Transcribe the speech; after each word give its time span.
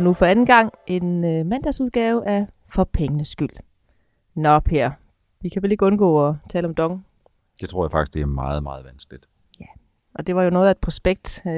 Og 0.00 0.04
nu 0.04 0.12
for 0.12 0.26
anden 0.26 0.46
gang 0.46 0.72
en 0.86 1.24
øh, 1.24 1.46
mandagsudgave 1.46 2.26
af 2.26 2.46
For 2.68 2.84
pengenes 2.84 3.28
skyld. 3.28 3.50
Nå 4.34 4.60
Per, 4.60 4.90
vi 5.40 5.48
kan 5.48 5.62
vel 5.62 5.72
ikke 5.72 5.84
undgå 5.84 6.28
at 6.28 6.34
tale 6.48 6.68
om 6.68 6.74
dong. 6.74 7.06
Det 7.60 7.68
tror 7.68 7.84
jeg 7.84 7.90
faktisk, 7.90 8.14
det 8.14 8.22
er 8.22 8.26
meget, 8.26 8.62
meget 8.62 8.84
vanskeligt. 8.84 9.28
Og 10.14 10.26
det 10.26 10.36
var 10.36 10.42
jo 10.42 10.50
noget 10.50 10.66
af 10.66 10.70
et 10.70 10.78
prospekt. 10.78 11.42
Øh, 11.46 11.52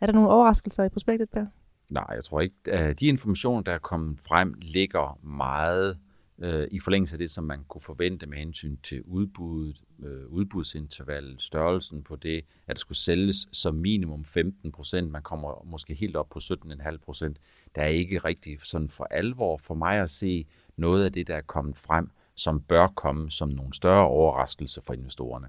er 0.00 0.06
der 0.06 0.12
nogle 0.12 0.30
overraskelser 0.30 0.84
i 0.84 0.88
prospektet, 0.88 1.30
Per? 1.30 1.46
Nej, 1.90 2.06
jeg 2.14 2.24
tror 2.24 2.40
ikke. 2.40 2.92
De 2.92 3.06
informationer, 3.06 3.62
der 3.62 3.72
er 3.72 3.78
kommet 3.78 4.20
frem, 4.28 4.54
ligger 4.62 5.18
meget 5.22 5.90
øh, 5.90 5.96
Øh, 6.38 6.68
i 6.70 6.80
forlængelse 6.80 7.14
af 7.14 7.18
det, 7.18 7.30
som 7.30 7.44
man 7.44 7.64
kunne 7.68 7.82
forvente 7.82 8.26
med 8.26 8.38
hensyn 8.38 8.76
til 8.82 9.02
udbuddet, 9.02 9.82
øh, 10.04 10.26
udbudsinterval, 10.26 11.36
størrelsen 11.38 12.02
på 12.02 12.16
det, 12.16 12.44
at 12.66 12.76
det 12.76 12.80
skulle 12.80 12.98
sælges 12.98 13.48
som 13.52 13.74
minimum 13.74 14.24
15 14.24 14.72
procent. 14.72 15.10
Man 15.10 15.22
kommer 15.22 15.64
måske 15.64 15.94
helt 15.94 16.16
op 16.16 16.28
på 16.28 16.38
17,5 16.38 16.96
procent. 16.96 17.38
Der 17.74 17.82
er 17.82 17.86
ikke 17.86 18.18
rigtig 18.18 18.58
sådan 18.62 18.88
for 18.88 19.04
alvor 19.04 19.56
for 19.56 19.74
mig 19.74 20.00
at 20.00 20.10
se 20.10 20.46
noget 20.76 21.04
af 21.04 21.12
det, 21.12 21.26
der 21.26 21.36
er 21.36 21.40
kommet 21.40 21.78
frem, 21.78 22.10
som 22.34 22.60
bør 22.60 22.86
komme 22.86 23.30
som 23.30 23.48
nogle 23.48 23.74
større 23.74 24.08
overraskelser 24.08 24.82
for 24.82 24.94
investorerne. 24.94 25.48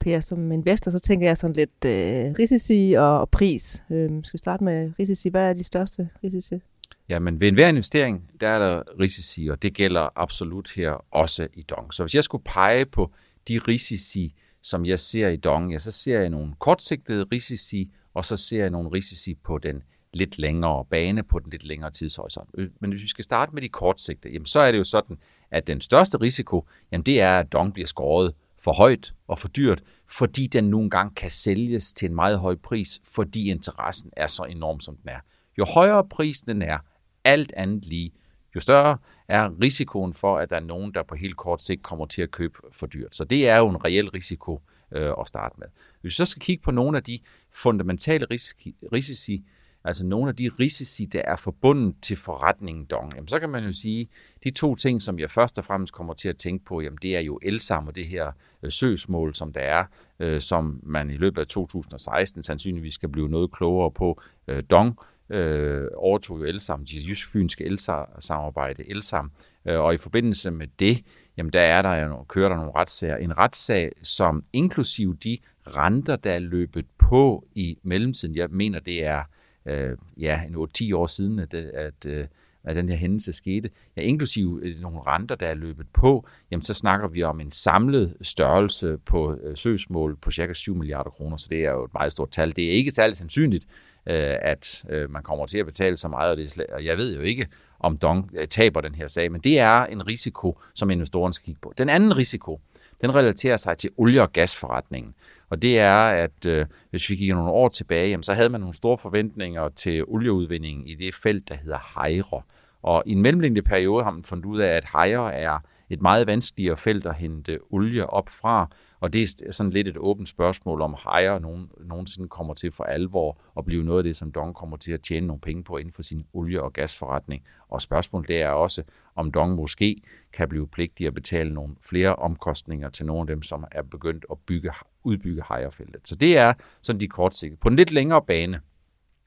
Per, 0.00 0.20
som 0.20 0.52
investor, 0.52 0.90
så 0.90 0.98
tænker 0.98 1.26
jeg 1.26 1.36
sådan 1.36 1.56
lidt 1.56 1.84
øh, 1.84 2.34
risici 2.38 2.92
og, 2.92 3.20
og 3.20 3.30
pris. 3.30 3.82
Øh, 3.90 4.10
skal 4.24 4.32
vi 4.32 4.38
starte 4.38 4.64
med 4.64 4.92
risici? 4.98 5.28
Hvad 5.28 5.42
er 5.42 5.52
de 5.52 5.64
største 5.64 6.08
risici? 6.24 6.60
Ja, 7.08 7.18
men 7.18 7.40
ved 7.40 7.48
enhver 7.48 7.68
investering, 7.68 8.30
der 8.40 8.48
er 8.48 8.58
der 8.58 8.82
risici, 9.00 9.46
og 9.46 9.62
det 9.62 9.74
gælder 9.74 10.08
absolut 10.16 10.72
her 10.76 11.04
også 11.10 11.48
i 11.54 11.62
Dong. 11.62 11.94
Så 11.94 12.02
hvis 12.02 12.14
jeg 12.14 12.24
skulle 12.24 12.44
pege 12.44 12.86
på 12.86 13.12
de 13.48 13.58
risici, 13.58 14.34
som 14.62 14.86
jeg 14.86 15.00
ser 15.00 15.28
i 15.28 15.36
Dong, 15.36 15.72
ja, 15.72 15.78
så 15.78 15.92
ser 15.92 16.20
jeg 16.20 16.30
nogle 16.30 16.54
kortsigtede 16.58 17.26
risici, 17.32 17.90
og 18.14 18.24
så 18.24 18.36
ser 18.36 18.60
jeg 18.60 18.70
nogle 18.70 18.90
risici 18.92 19.34
på 19.34 19.58
den 19.58 19.82
lidt 20.12 20.38
længere 20.38 20.84
bane, 20.90 21.22
på 21.22 21.38
den 21.38 21.50
lidt 21.50 21.64
længere 21.64 21.90
tidshorisont. 21.90 22.50
Øh, 22.58 22.70
men 22.80 22.90
hvis 22.90 23.02
vi 23.02 23.08
skal 23.08 23.24
starte 23.24 23.52
med 23.54 23.62
de 23.62 23.68
kortsigtede, 23.68 24.32
jamen 24.32 24.46
så 24.46 24.60
er 24.60 24.72
det 24.72 24.78
jo 24.78 24.84
sådan, 24.84 25.16
at 25.50 25.66
den 25.66 25.80
største 25.80 26.20
risiko, 26.20 26.68
jamen 26.92 27.06
det 27.06 27.20
er, 27.20 27.38
at 27.38 27.52
Dong 27.52 27.72
bliver 27.72 27.86
skåret 27.86 28.34
for 28.58 28.72
højt 28.72 29.14
og 29.28 29.38
for 29.38 29.48
dyrt, 29.48 29.82
fordi 30.10 30.46
den 30.46 30.64
nogle 30.64 30.90
gange 30.90 31.14
kan 31.14 31.30
sælges 31.30 31.92
til 31.92 32.06
en 32.06 32.14
meget 32.14 32.38
høj 32.38 32.56
pris, 32.56 33.00
fordi 33.14 33.50
interessen 33.50 34.10
er 34.16 34.26
så 34.26 34.42
enorm, 34.42 34.80
som 34.80 34.96
den 34.96 35.08
er. 35.08 35.20
Jo 35.58 35.64
højere 35.64 36.04
prisen 36.08 36.48
den 36.48 36.62
er, 36.62 36.78
alt 37.24 37.52
andet 37.56 37.86
lige, 37.86 38.12
jo 38.54 38.60
større 38.60 38.98
er 39.28 39.50
risikoen 39.62 40.14
for, 40.14 40.38
at 40.38 40.50
der 40.50 40.56
er 40.56 40.60
nogen, 40.60 40.94
der 40.94 41.02
på 41.02 41.14
helt 41.14 41.36
kort 41.36 41.62
sigt 41.62 41.82
kommer 41.82 42.06
til 42.06 42.22
at 42.22 42.30
købe 42.30 42.58
for 42.72 42.86
dyrt. 42.86 43.16
Så 43.16 43.24
det 43.24 43.48
er 43.48 43.56
jo 43.56 43.68
en 43.68 43.84
reel 43.84 44.08
risiko 44.08 44.60
øh, 44.92 45.12
at 45.20 45.28
starte 45.28 45.54
med. 45.58 45.66
Hvis 46.00 46.10
vi 46.10 46.14
så 46.14 46.26
skal 46.26 46.40
kigge 46.40 46.62
på 46.62 46.70
nogle 46.70 46.96
af 46.96 47.02
de 47.02 47.18
fundamentale 47.54 48.26
risici, 48.30 48.76
risici 48.92 49.44
altså 49.84 50.06
nogle 50.06 50.28
af 50.28 50.36
de 50.36 50.50
risici, 50.60 51.04
der 51.04 51.22
er 51.24 51.36
forbundet 51.36 51.94
til 52.02 52.16
forretningen 52.16 52.84
dong, 52.84 53.14
jamen 53.14 53.28
så 53.28 53.40
kan 53.40 53.50
man 53.50 53.64
jo 53.64 53.72
sige, 53.72 54.08
de 54.44 54.50
to 54.50 54.74
ting, 54.74 55.02
som 55.02 55.18
jeg 55.18 55.30
først 55.30 55.58
og 55.58 55.64
fremmest 55.64 55.92
kommer 55.92 56.14
til 56.14 56.28
at 56.28 56.36
tænke 56.36 56.64
på, 56.64 56.80
jamen 56.80 56.98
det 57.02 57.16
er 57.16 57.20
jo 57.20 57.38
elsam 57.42 57.88
og 57.88 57.96
det 57.96 58.06
her 58.06 58.32
øh, 58.62 58.70
søgsmål, 58.70 59.34
som 59.34 59.52
der 59.52 59.60
er, 59.60 59.84
øh, 60.20 60.40
som 60.40 60.80
man 60.82 61.10
i 61.10 61.16
løbet 61.16 61.40
af 61.40 61.46
2016 61.46 62.42
sandsynligvis 62.42 62.94
skal 62.94 63.08
blive 63.08 63.28
noget 63.28 63.52
klogere 63.52 63.90
på. 63.90 64.20
Øh, 64.48 64.62
dong 64.70 64.98
øh, 65.30 65.88
overtog 65.96 66.38
jo 66.40 66.44
Elsam, 66.44 66.86
de 66.86 66.96
jysk-fynske 67.08 67.76
samarbejde 68.18 68.90
Elsam, 68.90 69.32
øh, 69.68 69.80
og 69.80 69.94
i 69.94 69.96
forbindelse 69.96 70.50
med 70.50 70.66
det, 70.78 71.04
jamen 71.36 71.52
der 71.52 71.60
er 71.60 71.82
der 71.82 71.94
jo, 71.94 72.24
kører 72.24 72.48
der 72.48 72.56
nogle 72.56 72.72
retssager. 72.74 73.16
En 73.16 73.38
retssag, 73.38 73.92
som 74.02 74.44
inklusiv 74.52 75.16
de 75.16 75.38
renter, 75.66 76.16
der 76.16 76.32
er 76.32 76.38
løbet 76.38 76.86
på 76.98 77.46
i 77.54 77.78
mellemtiden, 77.82 78.36
jeg 78.36 78.48
mener 78.50 78.80
det 78.80 79.04
er 79.04 79.22
øh, 79.66 79.96
ja, 80.16 80.42
en 80.42 80.54
8-10 80.54 80.96
år 80.96 81.06
siden, 81.06 81.38
at, 81.38 81.54
at, 81.54 82.06
øh, 82.06 82.26
at 82.64 82.76
den 82.76 82.88
her 82.88 82.96
hændelse 82.96 83.32
skete, 83.32 83.70
ja, 83.96 84.02
inklusive 84.02 84.60
øh, 84.62 84.80
nogle 84.80 85.00
renter, 85.06 85.34
der 85.34 85.46
er 85.46 85.54
løbet 85.54 85.86
på, 85.92 86.26
jamen 86.50 86.62
så 86.62 86.74
snakker 86.74 87.08
vi 87.08 87.22
om 87.22 87.40
en 87.40 87.50
samlet 87.50 88.16
størrelse 88.20 88.98
på 89.06 89.36
øh, 89.42 89.56
søgsmål 89.56 90.16
på 90.16 90.30
cirka 90.30 90.52
7 90.52 90.74
milliarder 90.74 91.10
kroner, 91.10 91.36
så 91.36 91.46
det 91.50 91.64
er 91.64 91.70
jo 91.70 91.84
et 91.84 91.94
meget 91.94 92.12
stort 92.12 92.30
tal. 92.30 92.56
Det 92.56 92.64
er 92.64 92.70
ikke 92.70 92.90
særlig 92.90 93.16
sandsynligt, 93.16 93.64
øh, 94.06 94.34
at 94.42 94.84
man 95.08 95.22
kommer 95.22 95.46
til 95.46 95.58
at 95.58 95.66
betale 95.66 95.96
så 95.96 96.08
meget, 96.08 96.30
og, 96.30 96.36
det, 96.36 96.66
og 96.72 96.84
jeg 96.84 96.96
ved 96.96 97.14
jo 97.14 97.20
ikke, 97.20 97.46
om 97.80 97.96
Dong 97.96 98.30
taber 98.50 98.80
den 98.80 98.94
her 98.94 99.08
sag, 99.08 99.32
men 99.32 99.40
det 99.40 99.58
er 99.58 99.86
en 99.86 100.06
risiko, 100.06 100.58
som 100.74 100.90
investoren 100.90 101.32
skal 101.32 101.44
kigge 101.44 101.60
på. 101.60 101.72
Den 101.78 101.88
anden 101.88 102.16
risiko, 102.16 102.60
den 103.00 103.14
relaterer 103.14 103.56
sig 103.56 103.78
til 103.78 103.90
olie- 103.96 104.22
og 104.22 104.32
gasforretningen. 104.32 105.14
Og 105.50 105.62
det 105.62 105.78
er, 105.78 105.94
at 105.94 106.46
øh, 106.46 106.66
hvis 106.90 107.10
vi 107.10 107.16
kigger 107.16 107.34
nogle 107.34 107.50
år 107.50 107.68
tilbage, 107.68 108.08
jamen, 108.08 108.22
så 108.22 108.34
havde 108.34 108.48
man 108.48 108.60
nogle 108.60 108.74
store 108.74 108.98
forventninger 108.98 109.68
til 109.68 110.04
olieudvindingen 110.04 110.86
i 110.86 110.94
det 110.94 111.14
felt, 111.14 111.48
der 111.48 111.54
hedder 111.54 111.94
Hejre. 111.94 112.42
Og 112.82 113.02
i 113.06 113.12
en 113.12 113.22
mellemliggende 113.22 113.62
periode 113.62 114.04
har 114.04 114.10
man 114.10 114.24
fundet 114.24 114.44
ud 114.44 114.60
af, 114.60 114.68
at 114.68 114.84
Hejre 114.92 115.34
er 115.34 115.58
et 115.90 116.02
meget 116.02 116.26
vanskeligere 116.26 116.76
felt 116.76 117.06
at 117.06 117.14
hente 117.14 117.58
olie 117.70 118.06
op 118.06 118.28
fra, 118.28 118.68
og 119.00 119.12
det 119.12 119.42
er 119.46 119.52
sådan 119.52 119.72
lidt 119.72 119.88
et 119.88 119.96
åbent 119.96 120.28
spørgsmål, 120.28 120.80
om 120.80 120.96
Hejre 121.04 121.40
nogen, 121.40 121.70
nogensinde 121.80 122.28
kommer 122.28 122.54
til 122.54 122.72
for 122.72 122.84
alvor 122.84 123.38
at 123.58 123.64
blive 123.64 123.84
noget 123.84 123.98
af 123.98 124.04
det, 124.04 124.16
som 124.16 124.32
Dong 124.32 124.54
kommer 124.54 124.76
til 124.76 124.92
at 124.92 125.00
tjene 125.00 125.26
nogle 125.26 125.40
penge 125.40 125.64
på 125.64 125.76
inden 125.76 125.92
for 125.92 126.02
sin 126.02 126.24
olie- 126.32 126.62
og 126.62 126.72
gasforretning. 126.72 127.42
Og 127.68 127.82
spørgsmålet 127.82 128.28
det 128.28 128.42
er 128.42 128.48
også, 128.48 128.82
om 129.16 129.30
Dong 129.30 129.54
måske 129.54 130.02
kan 130.32 130.48
blive 130.48 130.68
pligtig 130.68 131.06
at 131.06 131.14
betale 131.14 131.54
nogle 131.54 131.76
flere 131.82 132.16
omkostninger 132.16 132.88
til 132.88 133.06
nogle 133.06 133.20
af 133.20 133.26
dem, 133.26 133.42
som 133.42 133.64
er 133.72 133.82
begyndt 133.82 134.26
at 134.30 134.38
bygge, 134.46 134.70
udbygge 135.04 135.42
hejerfeltet. 135.48 136.08
Så 136.08 136.16
det 136.16 136.38
er 136.38 136.52
sådan 136.80 137.00
de 137.00 137.08
kortsigtede. 137.08 137.60
På 137.60 137.68
en 137.68 137.76
lidt 137.76 137.90
længere 137.90 138.22
bane, 138.22 138.60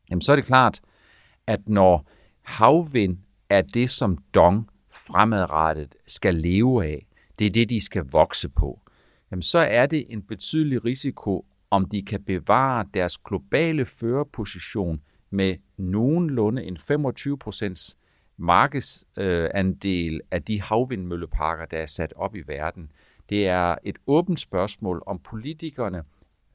jamen 0.10 0.22
så 0.22 0.32
er 0.32 0.36
det 0.36 0.46
klart, 0.46 0.82
at 1.48 1.70
når 1.70 2.10
havvind 2.42 3.18
er 3.50 3.62
det, 3.62 3.90
som 3.90 4.18
Dong 4.18 4.70
fremadrettet 4.92 5.96
skal 6.08 6.36
leve 6.36 6.86
af, 6.86 7.08
det 7.40 7.48
er 7.48 7.52
det, 7.52 7.70
de 7.70 7.86
skal 7.86 8.04
vokse 8.12 8.50
på, 8.50 8.82
jamen 9.32 9.44
så 9.44 9.60
er 9.60 9.86
det 9.86 10.06
en 10.10 10.22
betydelig 10.22 10.86
risiko, 10.86 11.46
om 11.72 11.86
de 11.86 12.02
kan 12.02 12.24
bevare 12.24 12.86
deres 12.94 13.18
globale 13.18 13.86
førerposition 13.86 15.02
med 15.30 15.56
nogenlunde 15.78 16.64
en 16.64 16.78
25 16.78 17.38
procents 17.38 17.98
markedsandel 18.38 20.22
af 20.32 20.44
de 20.44 20.62
havvindmølleparker, 20.62 21.66
der 21.66 21.78
er 21.78 21.86
sat 21.86 22.14
op 22.16 22.36
i 22.36 22.42
verden. 22.48 22.92
Det 23.30 23.48
er 23.48 23.76
et 23.84 23.98
åbent 24.08 24.40
spørgsmål, 24.40 25.04
om 25.06 25.20
politikerne 25.20 26.04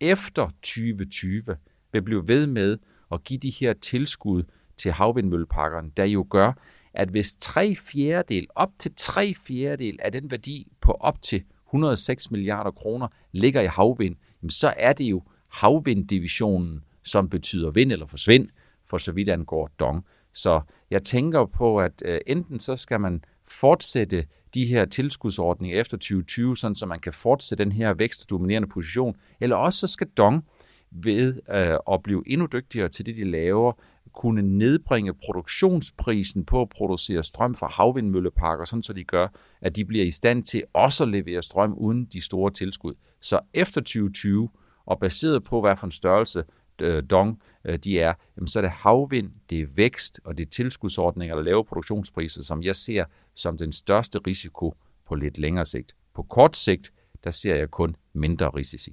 efter 0.00 0.48
2020 0.62 1.44
vil 1.92 2.02
blive 2.02 2.28
ved 2.28 2.46
med 2.46 2.78
at 3.12 3.24
give 3.24 3.38
de 3.38 3.50
her 3.50 3.72
tilskud 3.72 4.42
til 4.76 4.92
havvindmølleparkerne, 4.92 5.90
der 5.96 6.04
jo 6.04 6.26
gør, 6.30 6.52
at 6.94 7.08
hvis 7.08 7.36
tre 7.36 7.74
fjerdedel, 7.74 8.46
op 8.54 8.70
til 8.78 8.92
tre 8.96 9.34
fjerdedel 9.34 9.98
af 10.02 10.12
den 10.12 10.30
værdi 10.30 10.72
på 10.80 10.92
op 10.92 11.22
til 11.22 11.44
106 11.68 12.30
milliarder 12.30 12.70
kroner 12.70 13.08
ligger 13.32 13.60
i 13.60 13.66
havvind, 13.66 14.16
så 14.48 14.74
er 14.76 14.92
det 14.92 15.04
jo 15.04 15.22
havvinddivisionen, 15.48 16.84
som 17.02 17.28
betyder 17.28 17.70
vind 17.70 17.92
eller 17.92 18.06
forsvind, 18.06 18.48
for 18.86 18.98
så 18.98 19.12
vidt 19.12 19.28
angår 19.28 19.70
dong. 19.78 20.04
Så 20.34 20.60
jeg 20.90 21.02
tænker 21.02 21.44
på, 21.44 21.80
at 21.80 22.02
øh, 22.04 22.20
enten 22.26 22.60
så 22.60 22.76
skal 22.76 23.00
man 23.00 23.24
fortsætte 23.48 24.26
de 24.54 24.66
her 24.66 24.84
tilskudsordninger 24.84 25.80
efter 25.80 25.96
2020, 25.96 26.56
sådan 26.56 26.74
så 26.74 26.86
man 26.86 27.00
kan 27.00 27.12
fortsætte 27.12 27.64
den 27.64 27.72
her 27.72 27.94
vækst 27.94 28.22
og 28.22 28.30
dominerende 28.30 28.68
position, 28.68 29.16
eller 29.40 29.56
også 29.56 29.78
så 29.78 29.86
skal 29.86 30.06
Dong 30.06 30.44
ved 30.90 31.34
øh, 31.50 31.94
at 31.94 32.02
blive 32.02 32.22
endnu 32.26 32.46
dygtigere 32.52 32.88
til 32.88 33.06
det, 33.06 33.16
de 33.16 33.24
laver, 33.24 33.72
kunne 34.14 34.42
nedbringe 34.42 35.14
produktionsprisen 35.14 36.44
på 36.44 36.62
at 36.62 36.68
producere 36.68 37.24
strøm 37.24 37.54
fra 37.54 37.68
havvindmølleparker, 37.68 38.64
sådan 38.64 38.82
så 38.82 38.92
de 38.92 39.04
gør, 39.04 39.28
at 39.60 39.76
de 39.76 39.84
bliver 39.84 40.04
i 40.04 40.10
stand 40.10 40.44
til 40.44 40.62
også 40.72 41.04
at 41.04 41.08
levere 41.08 41.42
strøm 41.42 41.72
uden 41.72 42.04
de 42.04 42.22
store 42.22 42.50
tilskud. 42.50 42.94
Så 43.20 43.40
efter 43.54 43.80
2020, 43.80 44.48
og 44.86 45.00
baseret 45.00 45.44
på, 45.44 45.60
hvad 45.60 45.76
for 45.76 45.86
en 45.86 45.90
størrelse 45.90 46.44
øh, 46.80 47.02
dong 47.10 47.40
de 47.84 48.00
er, 48.00 48.14
jamen 48.36 48.48
så 48.48 48.58
er 48.58 48.60
det 48.60 48.70
havvind, 48.70 49.30
det 49.50 49.60
er 49.60 49.66
vækst, 49.74 50.20
og 50.24 50.38
det 50.38 50.46
er 50.46 50.50
tilskudsordninger 50.50 51.34
eller 51.34 51.44
lave 51.44 51.64
produktionspriser, 51.64 52.42
som 52.42 52.62
jeg 52.62 52.76
ser 52.76 53.04
som 53.34 53.58
den 53.58 53.72
største 53.72 54.18
risiko 54.18 54.74
på 55.08 55.14
lidt 55.14 55.38
længere 55.38 55.66
sigt. 55.66 55.94
På 56.14 56.22
kort 56.22 56.56
sigt, 56.56 56.92
der 57.24 57.30
ser 57.30 57.54
jeg 57.54 57.70
kun 57.70 57.96
mindre 58.12 58.48
risici. 58.48 58.92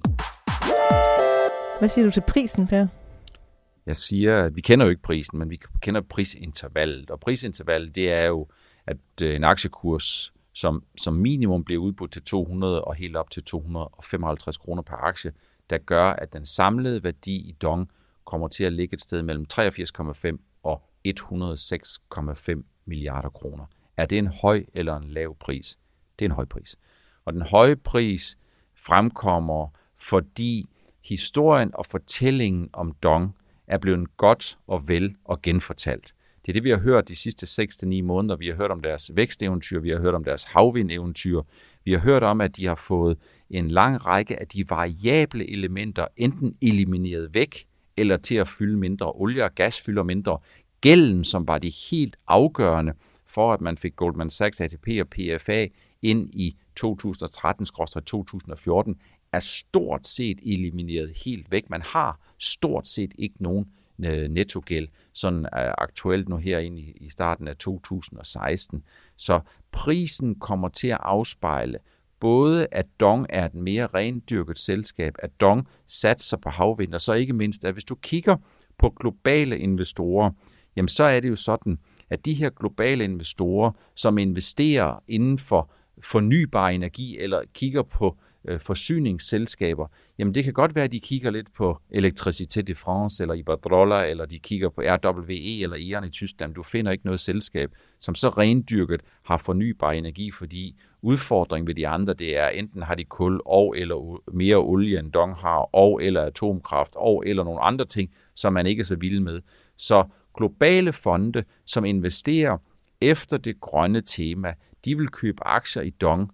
Hvad 1.78 1.88
siger 1.88 2.04
du 2.04 2.10
til 2.10 2.22
prisen, 2.28 2.66
Per? 2.66 2.86
Jeg 3.86 3.96
siger, 3.96 4.44
at 4.44 4.56
vi 4.56 4.60
kender 4.60 4.86
jo 4.86 4.90
ikke 4.90 5.02
prisen, 5.02 5.38
men 5.38 5.50
vi 5.50 5.60
kender 5.80 6.00
prisintervallet. 6.00 7.10
Og 7.10 7.20
prisintervallet, 7.20 7.94
det 7.94 8.12
er 8.12 8.26
jo, 8.26 8.48
at 8.86 8.96
øh, 9.22 9.36
en 9.36 9.44
aktiekurs 9.44 10.32
som, 10.52 10.84
som 10.98 11.14
minimum 11.14 11.64
bliver 11.64 11.82
udbudt 11.82 12.12
til 12.12 12.22
200 12.22 12.84
og 12.84 12.94
helt 12.94 13.16
op 13.16 13.30
til 13.30 13.44
255 13.44 14.56
kroner 14.56 14.82
per 14.82 14.96
aktie, 14.96 15.32
der 15.70 15.78
gør, 15.78 16.04
at 16.04 16.32
den 16.32 16.44
samlede 16.44 17.04
værdi 17.04 17.36
i 17.36 17.52
Dong 17.52 17.90
kommer 18.24 18.48
til 18.48 18.64
at 18.64 18.72
ligge 18.72 18.94
et 18.94 19.02
sted 19.02 19.22
mellem 19.22 19.46
83,5 19.52 20.60
og 20.62 20.82
106,5 21.08 22.62
milliarder 22.84 23.28
kroner. 23.28 23.64
Er 23.96 24.06
det 24.06 24.18
en 24.18 24.26
høj 24.26 24.64
eller 24.74 24.96
en 24.96 25.10
lav 25.10 25.36
pris? 25.36 25.78
Det 26.18 26.24
er 26.24 26.28
en 26.28 26.34
høj 26.34 26.44
pris. 26.44 26.76
Og 27.24 27.32
den 27.32 27.42
høje 27.42 27.76
pris 27.76 28.38
fremkommer, 28.74 29.68
fordi 29.98 30.68
historien 31.04 31.70
og 31.74 31.86
fortællingen 31.86 32.70
om 32.72 32.92
Dong 32.92 33.36
er 33.66 33.78
blevet 33.78 34.16
godt 34.16 34.58
og 34.66 34.88
vel 34.88 35.14
og 35.24 35.42
genfortalt. 35.42 36.14
Det 36.46 36.48
er 36.48 36.52
det, 36.52 36.64
vi 36.64 36.70
har 36.70 36.78
hørt 36.78 37.08
de 37.08 37.16
sidste 37.16 37.64
6-9 37.64 38.02
måneder. 38.02 38.36
Vi 38.36 38.46
har 38.46 38.54
hørt 38.54 38.70
om 38.70 38.80
deres 38.80 39.10
væksteventyr, 39.14 39.80
vi 39.80 39.90
har 39.90 40.00
hørt 40.00 40.14
om 40.14 40.24
deres 40.24 40.44
havvindeventyr, 40.44 41.42
vi 41.84 41.92
har 41.92 41.98
hørt 41.98 42.22
om, 42.22 42.40
at 42.40 42.56
de 42.56 42.66
har 42.66 42.74
fået 42.74 43.18
en 43.50 43.68
lang 43.68 44.06
række 44.06 44.40
af 44.40 44.48
de 44.48 44.70
variable 44.70 45.50
elementer 45.50 46.06
enten 46.16 46.56
elimineret 46.62 47.34
væk, 47.34 47.66
eller 48.00 48.16
til 48.16 48.34
at 48.34 48.48
fylde 48.48 48.76
mindre. 48.76 49.12
Olie 49.14 49.44
og 49.44 49.54
gas 49.54 49.80
fylder 49.80 50.02
mindre. 50.02 50.38
Gælden, 50.80 51.24
som 51.24 51.48
var 51.48 51.58
det 51.58 51.74
helt 51.90 52.16
afgørende 52.26 52.92
for, 53.26 53.52
at 53.52 53.60
man 53.60 53.78
fik 53.78 53.96
Goldman 53.96 54.30
Sachs, 54.30 54.60
ATP 54.60 54.88
og 55.00 55.08
PFA 55.08 55.66
ind 56.02 56.34
i 56.34 56.56
2013-2014, 56.80 56.86
er 59.32 59.38
stort 59.38 60.06
set 60.06 60.38
elimineret 60.42 61.12
helt 61.24 61.50
væk. 61.50 61.70
Man 61.70 61.82
har 61.82 62.20
stort 62.38 62.88
set 62.88 63.14
ikke 63.18 63.42
nogen 63.42 63.66
øh, 64.04 64.28
nettogæld, 64.28 64.88
sådan 65.12 65.46
er 65.52 65.74
aktuelt 65.78 66.28
nu 66.28 66.36
herinde 66.36 66.80
i 66.80 67.08
starten 67.08 67.48
af 67.48 67.56
2016. 67.56 68.82
Så 69.16 69.40
prisen 69.72 70.34
kommer 70.34 70.68
til 70.68 70.88
at 70.88 70.98
afspejle 71.00 71.78
både, 72.20 72.66
at 72.72 72.86
Dong 73.00 73.26
er 73.28 73.46
et 73.46 73.54
mere 73.54 73.86
rendyrket 73.86 74.58
selskab, 74.58 75.14
at 75.18 75.30
Dong 75.40 75.68
satser 75.86 76.36
på 76.36 76.50
havvind, 76.50 76.94
og 76.94 77.00
så 77.00 77.12
ikke 77.12 77.32
mindst, 77.32 77.64
at 77.64 77.72
hvis 77.72 77.84
du 77.84 77.94
kigger 77.94 78.36
på 78.78 78.90
globale 79.00 79.58
investorer, 79.58 80.30
jamen 80.76 80.88
så 80.88 81.04
er 81.04 81.20
det 81.20 81.28
jo 81.28 81.36
sådan, 81.36 81.78
at 82.10 82.24
de 82.24 82.34
her 82.34 82.50
globale 82.50 83.04
investorer, 83.04 83.72
som 83.96 84.18
investerer 84.18 85.02
inden 85.08 85.38
for 85.38 85.70
fornybar 86.04 86.68
energi 86.68 87.18
eller 87.18 87.42
kigger 87.54 87.82
på 87.82 88.18
øh, 88.48 88.60
forsyningsselskaber, 88.60 89.86
jamen 90.18 90.34
det 90.34 90.44
kan 90.44 90.52
godt 90.52 90.74
være, 90.74 90.84
at 90.84 90.92
de 90.92 91.00
kigger 91.00 91.30
lidt 91.30 91.54
på 91.54 91.78
Electricité 91.94 92.60
de 92.60 92.74
France 92.74 93.24
eller 93.24 93.34
Iberdrola, 93.34 94.10
eller 94.10 94.26
de 94.26 94.38
kigger 94.38 94.68
på 94.68 94.80
RWE 94.80 95.62
eller 95.62 95.76
E.ON 95.78 96.04
i 96.04 96.10
Tyskland. 96.10 96.54
Du 96.54 96.62
finder 96.62 96.92
ikke 96.92 97.04
noget 97.04 97.20
selskab, 97.20 97.70
som 98.00 98.14
så 98.14 98.28
rendyrket 98.28 99.00
har 99.24 99.36
fornybar 99.36 99.92
energi, 99.92 100.30
fordi 100.30 100.80
udfordringen 101.02 101.66
ved 101.66 101.74
de 101.74 101.88
andre, 101.88 102.14
det 102.14 102.38
er 102.38 102.48
enten 102.48 102.82
har 102.82 102.94
de 102.94 103.04
kul 103.04 103.40
og 103.46 103.74
eller 103.78 104.20
mere 104.32 104.56
olie 104.56 104.98
end 104.98 105.12
Dong 105.12 105.34
har, 105.34 105.68
og 105.72 106.02
eller 106.02 106.22
atomkraft, 106.22 106.92
og 106.96 107.22
eller 107.26 107.44
nogle 107.44 107.60
andre 107.60 107.84
ting, 107.84 108.10
som 108.34 108.52
man 108.52 108.66
ikke 108.66 108.80
er 108.80 108.84
så 108.84 108.96
vild 108.96 109.20
med. 109.20 109.40
Så 109.76 110.04
globale 110.36 110.92
fonde, 110.92 111.44
som 111.66 111.84
investerer 111.84 112.58
efter 113.00 113.36
det 113.36 113.60
grønne 113.60 114.00
tema, 114.00 114.54
de 114.84 114.96
vil 114.96 115.08
købe 115.08 115.46
aktier 115.46 115.82
i 115.82 115.90
Dong, 115.90 116.30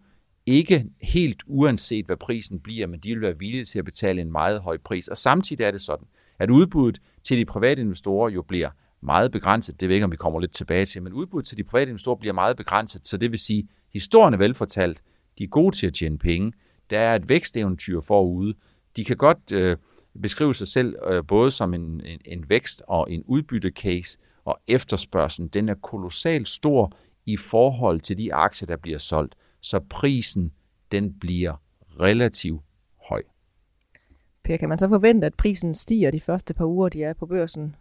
ikke 0.46 0.86
helt 1.02 1.42
uanset 1.46 2.06
hvad 2.06 2.16
prisen 2.16 2.60
bliver, 2.60 2.86
men 2.86 3.00
de 3.00 3.08
vil 3.08 3.20
være 3.20 3.38
villige 3.38 3.64
til 3.64 3.78
at 3.78 3.84
betale 3.84 4.20
en 4.20 4.32
meget 4.32 4.60
høj 4.60 4.78
pris. 4.84 5.08
Og 5.08 5.16
samtidig 5.16 5.64
er 5.64 5.70
det 5.70 5.80
sådan, 5.80 6.06
at 6.38 6.50
udbuddet 6.50 7.02
til 7.22 7.38
de 7.38 7.44
private 7.44 7.82
investorer 7.82 8.30
jo 8.30 8.42
bliver 8.42 8.70
meget 9.00 9.32
begrænset. 9.32 9.80
Det 9.80 9.88
ved 9.88 9.96
ikke, 9.96 10.04
om 10.04 10.12
vi 10.12 10.16
kommer 10.16 10.40
lidt 10.40 10.52
tilbage 10.52 10.86
til, 10.86 11.02
men 11.02 11.12
udbuddet 11.12 11.48
til 11.48 11.56
de 11.56 11.64
private 11.64 11.88
investorer 11.88 12.16
bliver 12.16 12.32
meget 12.32 12.56
begrænset. 12.56 13.06
Så 13.06 13.16
det 13.16 13.30
vil 13.30 13.38
sige, 13.38 13.58
at 13.58 13.66
historien 13.92 14.34
er 14.34 14.38
velfortalt. 14.38 15.02
De 15.38 15.44
er 15.44 15.48
gode 15.48 15.76
til 15.76 15.86
at 15.86 15.94
tjene 15.94 16.18
penge. 16.18 16.52
Der 16.90 16.98
er 16.98 17.14
et 17.14 17.28
væksteventyr 17.28 18.00
forude. 18.00 18.54
De 18.96 19.04
kan 19.04 19.16
godt 19.16 19.52
øh, 19.52 19.76
beskrive 20.22 20.54
sig 20.54 20.68
selv 20.68 20.96
øh, 21.10 21.26
både 21.28 21.50
som 21.50 21.74
en, 21.74 21.82
en, 21.82 22.20
en 22.24 22.48
vækst- 22.48 22.82
og 22.88 23.12
en 23.12 23.22
udbyttecase, 23.26 24.18
og 24.44 24.60
efterspørgselen, 24.66 25.48
den 25.48 25.68
er 25.68 25.74
kolossalt 25.74 26.48
stor 26.48 26.92
i 27.26 27.36
forhold 27.36 28.00
til 28.00 28.18
de 28.18 28.34
aktier, 28.34 28.66
der 28.66 28.76
bliver 28.76 28.98
solgt 28.98 29.34
så 29.60 29.80
prisen 29.90 30.52
den 30.92 31.18
bliver 31.18 31.62
relativt 32.00 32.62
høj. 33.08 33.22
Per, 34.44 34.56
kan 34.56 34.68
man 34.68 34.78
så 34.78 34.88
forvente, 34.88 35.26
at 35.26 35.34
prisen 35.34 35.74
stiger 35.74 36.10
de 36.10 36.20
første 36.20 36.54
par 36.54 36.64
uger, 36.64 36.88
de 36.88 37.02
er 37.02 37.12
på 37.12 37.26
børsen? 37.26 37.76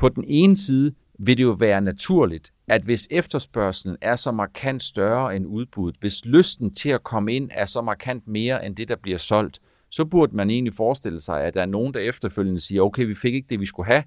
På 0.00 0.08
den 0.08 0.24
ene 0.26 0.56
side 0.56 0.92
vil 1.18 1.36
det 1.36 1.42
jo 1.42 1.50
være 1.50 1.80
naturligt, 1.80 2.52
at 2.68 2.82
hvis 2.82 3.08
efterspørgselen 3.10 3.96
er 4.00 4.16
så 4.16 4.32
markant 4.32 4.82
større 4.82 5.36
end 5.36 5.46
udbuddet, 5.46 6.00
hvis 6.00 6.24
lysten 6.24 6.74
til 6.74 6.88
at 6.88 7.02
komme 7.02 7.34
ind 7.34 7.50
er 7.54 7.66
så 7.66 7.82
markant 7.82 8.28
mere 8.28 8.66
end 8.66 8.76
det, 8.76 8.88
der 8.88 8.96
bliver 8.96 9.18
solgt, 9.18 9.60
så 9.90 10.04
burde 10.04 10.36
man 10.36 10.50
egentlig 10.50 10.74
forestille 10.74 11.20
sig, 11.20 11.44
at 11.44 11.54
der 11.54 11.62
er 11.62 11.66
nogen, 11.66 11.94
der 11.94 12.00
efterfølgende 12.00 12.60
siger, 12.60 12.82
okay, 12.82 13.06
vi 13.06 13.14
fik 13.14 13.34
ikke 13.34 13.46
det, 13.50 13.60
vi 13.60 13.66
skulle 13.66 13.86
have, 13.86 14.02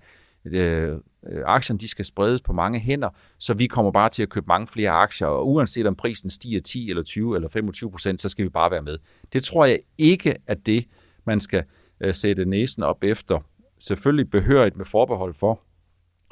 øh, 0.45 0.91
øh 1.27 1.43
aktierne 1.45 1.79
de 1.79 1.87
skal 1.87 2.05
spredes 2.05 2.41
på 2.41 2.53
mange 2.53 2.79
hænder, 2.79 3.09
så 3.37 3.53
vi 3.53 3.67
kommer 3.67 3.91
bare 3.91 4.09
til 4.09 4.23
at 4.23 4.29
købe 4.29 4.45
mange 4.47 4.67
flere 4.67 4.91
aktier, 4.91 5.27
og 5.27 5.49
uanset 5.49 5.87
om 5.87 5.95
prisen 5.95 6.29
stiger 6.29 6.61
10 6.61 6.89
eller 6.89 7.03
20 7.03 7.35
eller 7.35 7.49
25 7.49 7.91
procent, 7.91 8.21
så 8.21 8.29
skal 8.29 8.45
vi 8.45 8.49
bare 8.49 8.71
være 8.71 8.81
med. 8.81 8.97
Det 9.33 9.43
tror 9.43 9.65
jeg 9.65 9.79
ikke 9.97 10.35
er 10.47 10.55
det, 10.55 10.85
man 11.25 11.39
skal 11.39 11.63
øh, 12.01 12.13
sætte 12.13 12.45
næsen 12.45 12.83
op 12.83 13.03
efter. 13.03 13.39
Selvfølgelig 13.79 14.29
behørigt 14.29 14.77
med 14.77 14.85
forbehold 14.85 15.33
for, 15.33 15.61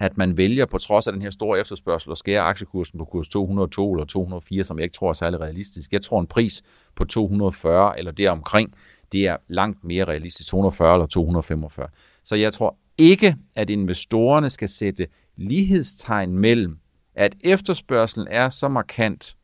at 0.02 0.18
man 0.18 0.38
vælger 0.38 0.66
på 0.66 0.78
trods 0.78 1.08
af 1.08 1.14
den 1.14 1.22
her 1.22 1.30
store 1.30 1.60
efterspørgsel 1.60 2.12
at 2.12 2.18
skære 2.18 2.42
aktiekursen 2.42 3.00
på 3.00 3.06
kurs 3.06 3.28
202 3.28 3.94
eller 3.94 4.06
204, 4.06 4.64
som 4.64 4.80
jeg 4.80 4.84
ikke 4.84 4.94
tror 4.94 5.10
er 5.10 5.14
særlig 5.14 5.40
realistisk. 5.40 5.94
Jeg 5.94 6.02
tror 6.02 6.20
en 6.20 6.28
pris 6.28 6.62
på 6.96 7.06
240 7.06 8.00
eller 8.00 8.12
deromkring, 8.12 8.74
det 9.12 9.28
er 9.28 9.38
langt 9.48 9.84
mere 9.84 10.06
realistisk, 10.06 10.50
240 10.50 10.94
eller 10.94 11.06
245. 11.06 11.88
Så 12.24 12.36
jeg 12.36 12.54
tror 12.54 12.78
ikke, 12.98 13.36
at 13.56 13.70
investorerne 13.70 14.50
skal 14.50 14.70
sætte 14.70 15.08
lighedstegn 15.36 16.38
mellem, 16.38 16.78
at 17.16 17.36
efterspørgselen 17.44 18.28
er 18.32 18.50
så 18.50 18.68
markant, 18.68 19.36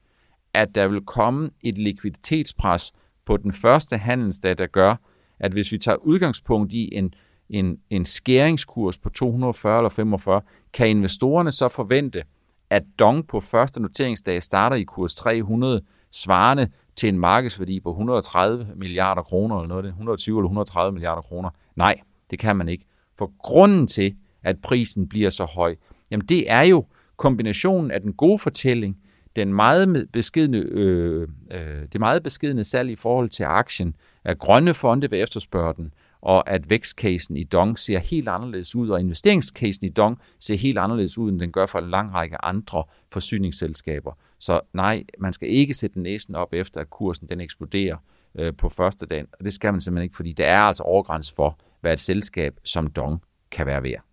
at 0.54 0.76
der 0.76 0.88
vil 0.88 1.02
komme 1.02 1.50
et 1.62 1.78
likviditetspres 1.78 2.92
på 3.26 3.38
den 3.38 3.54
første 3.54 3.98
handelsdag, 3.98 4.58
der 4.58 4.68
gør, 4.68 4.96
at 5.40 5.52
hvis 5.52 5.72
vi 5.72 5.78
tager 5.78 5.96
udgangspunkt 5.96 6.74
i 6.74 6.96
en, 6.96 7.14
en, 7.50 7.78
en 7.90 8.06
skæringskurs 8.06 8.98
på 8.98 9.10
240 9.10 9.78
eller 9.78 9.90
45, 9.90 10.42
kan 10.74 10.90
investorerne 10.90 11.52
så 11.52 11.68
forvente, 11.68 12.24
at 12.70 12.84
Dong 13.00 13.28
på 13.28 13.40
første 13.40 13.82
noteringsdag 13.82 14.44
starter 14.44 14.76
i 14.76 14.84
kurs 14.84 15.16
300, 15.16 15.82
svarende 16.12 16.68
til 16.96 17.10
en 17.10 17.20
markedsværdi 17.20 17.80
på 17.80 17.90
130 17.90 18.68
milliarder 18.76 19.22
kroner, 19.22 19.56
eller 19.56 19.68
noget 19.68 19.80
af 19.80 19.84
det, 19.84 19.90
120 19.90 20.40
eller 20.40 20.48
130 20.48 20.92
milliarder 20.92 21.22
kroner. 21.22 21.50
Nej, 21.76 21.96
det 22.32 22.40
kan 22.40 22.56
man 22.56 22.70
ikke. 22.70 22.86
For 23.18 23.32
grunden 23.44 23.88
til, 23.88 24.16
at 24.44 24.62
prisen 24.62 25.10
bliver 25.10 25.30
så 25.30 25.46
høj, 25.46 25.76
jamen 26.12 26.26
det 26.26 26.52
er 26.52 26.62
jo 26.62 26.86
kombinationen 27.18 27.92
af 27.92 28.02
den 28.02 28.14
gode 28.14 28.40
fortælling, 28.40 28.98
den 29.36 29.54
meget 29.54 30.10
beskedne, 30.14 30.58
øh, 30.58 31.28
øh, 31.52 31.86
det 31.94 32.00
meget 32.00 32.24
beskedne 32.24 32.64
salg 32.64 32.90
i 32.90 32.96
forhold 32.96 33.30
til 33.30 33.44
aktien, 33.44 33.96
at 34.24 34.40
grønne 34.40 34.74
fonde 34.74 35.10
vil 35.10 35.22
efterspørge 35.22 35.74
den, 35.74 35.94
og 36.28 36.50
at 36.50 36.70
vækstcasen 36.70 37.38
i 37.38 37.44
Dong 37.44 37.80
ser 37.80 38.00
helt 38.00 38.28
anderledes 38.28 38.76
ud, 38.76 38.90
og 38.90 39.00
investeringscasen 39.00 39.86
i 39.86 39.90
Dong 39.90 40.20
ser 40.40 40.56
helt 40.56 40.78
anderledes 40.78 41.18
ud, 41.18 41.32
end 41.32 41.40
den 41.40 41.52
gør 41.52 41.66
for 41.66 41.80
en 41.80 41.90
lang 41.90 42.14
række 42.14 42.46
andre 42.46 42.84
forsyningsselskaber. 43.12 44.12
Så 44.40 44.60
nej, 44.74 45.04
man 45.20 45.34
skal 45.34 45.50
ikke 45.50 45.74
sætte 45.74 46.00
næsen 46.00 46.36
op 46.36 46.54
efter, 46.54 46.82
at 46.82 46.90
kursen 46.90 47.30
den 47.30 47.42
eksploderer 47.42 47.98
øh, 48.36 48.54
på 48.58 48.70
første 48.70 49.06
dag. 49.06 49.26
Og 49.40 49.46
det 49.46 49.54
skal 49.54 49.74
man 49.74 49.82
simpelthen 49.82 50.04
ikke, 50.04 50.16
fordi 50.16 50.34
der 50.34 50.46
er 50.46 50.60
altså 50.60 50.84
overgræns 50.84 51.32
for, 51.32 51.60
hvad 51.82 51.94
et 51.94 52.00
selskab 52.00 52.60
som 52.64 52.88
Dong 52.88 53.22
kan 53.52 53.66
være 53.66 53.84
værd. 53.84 54.04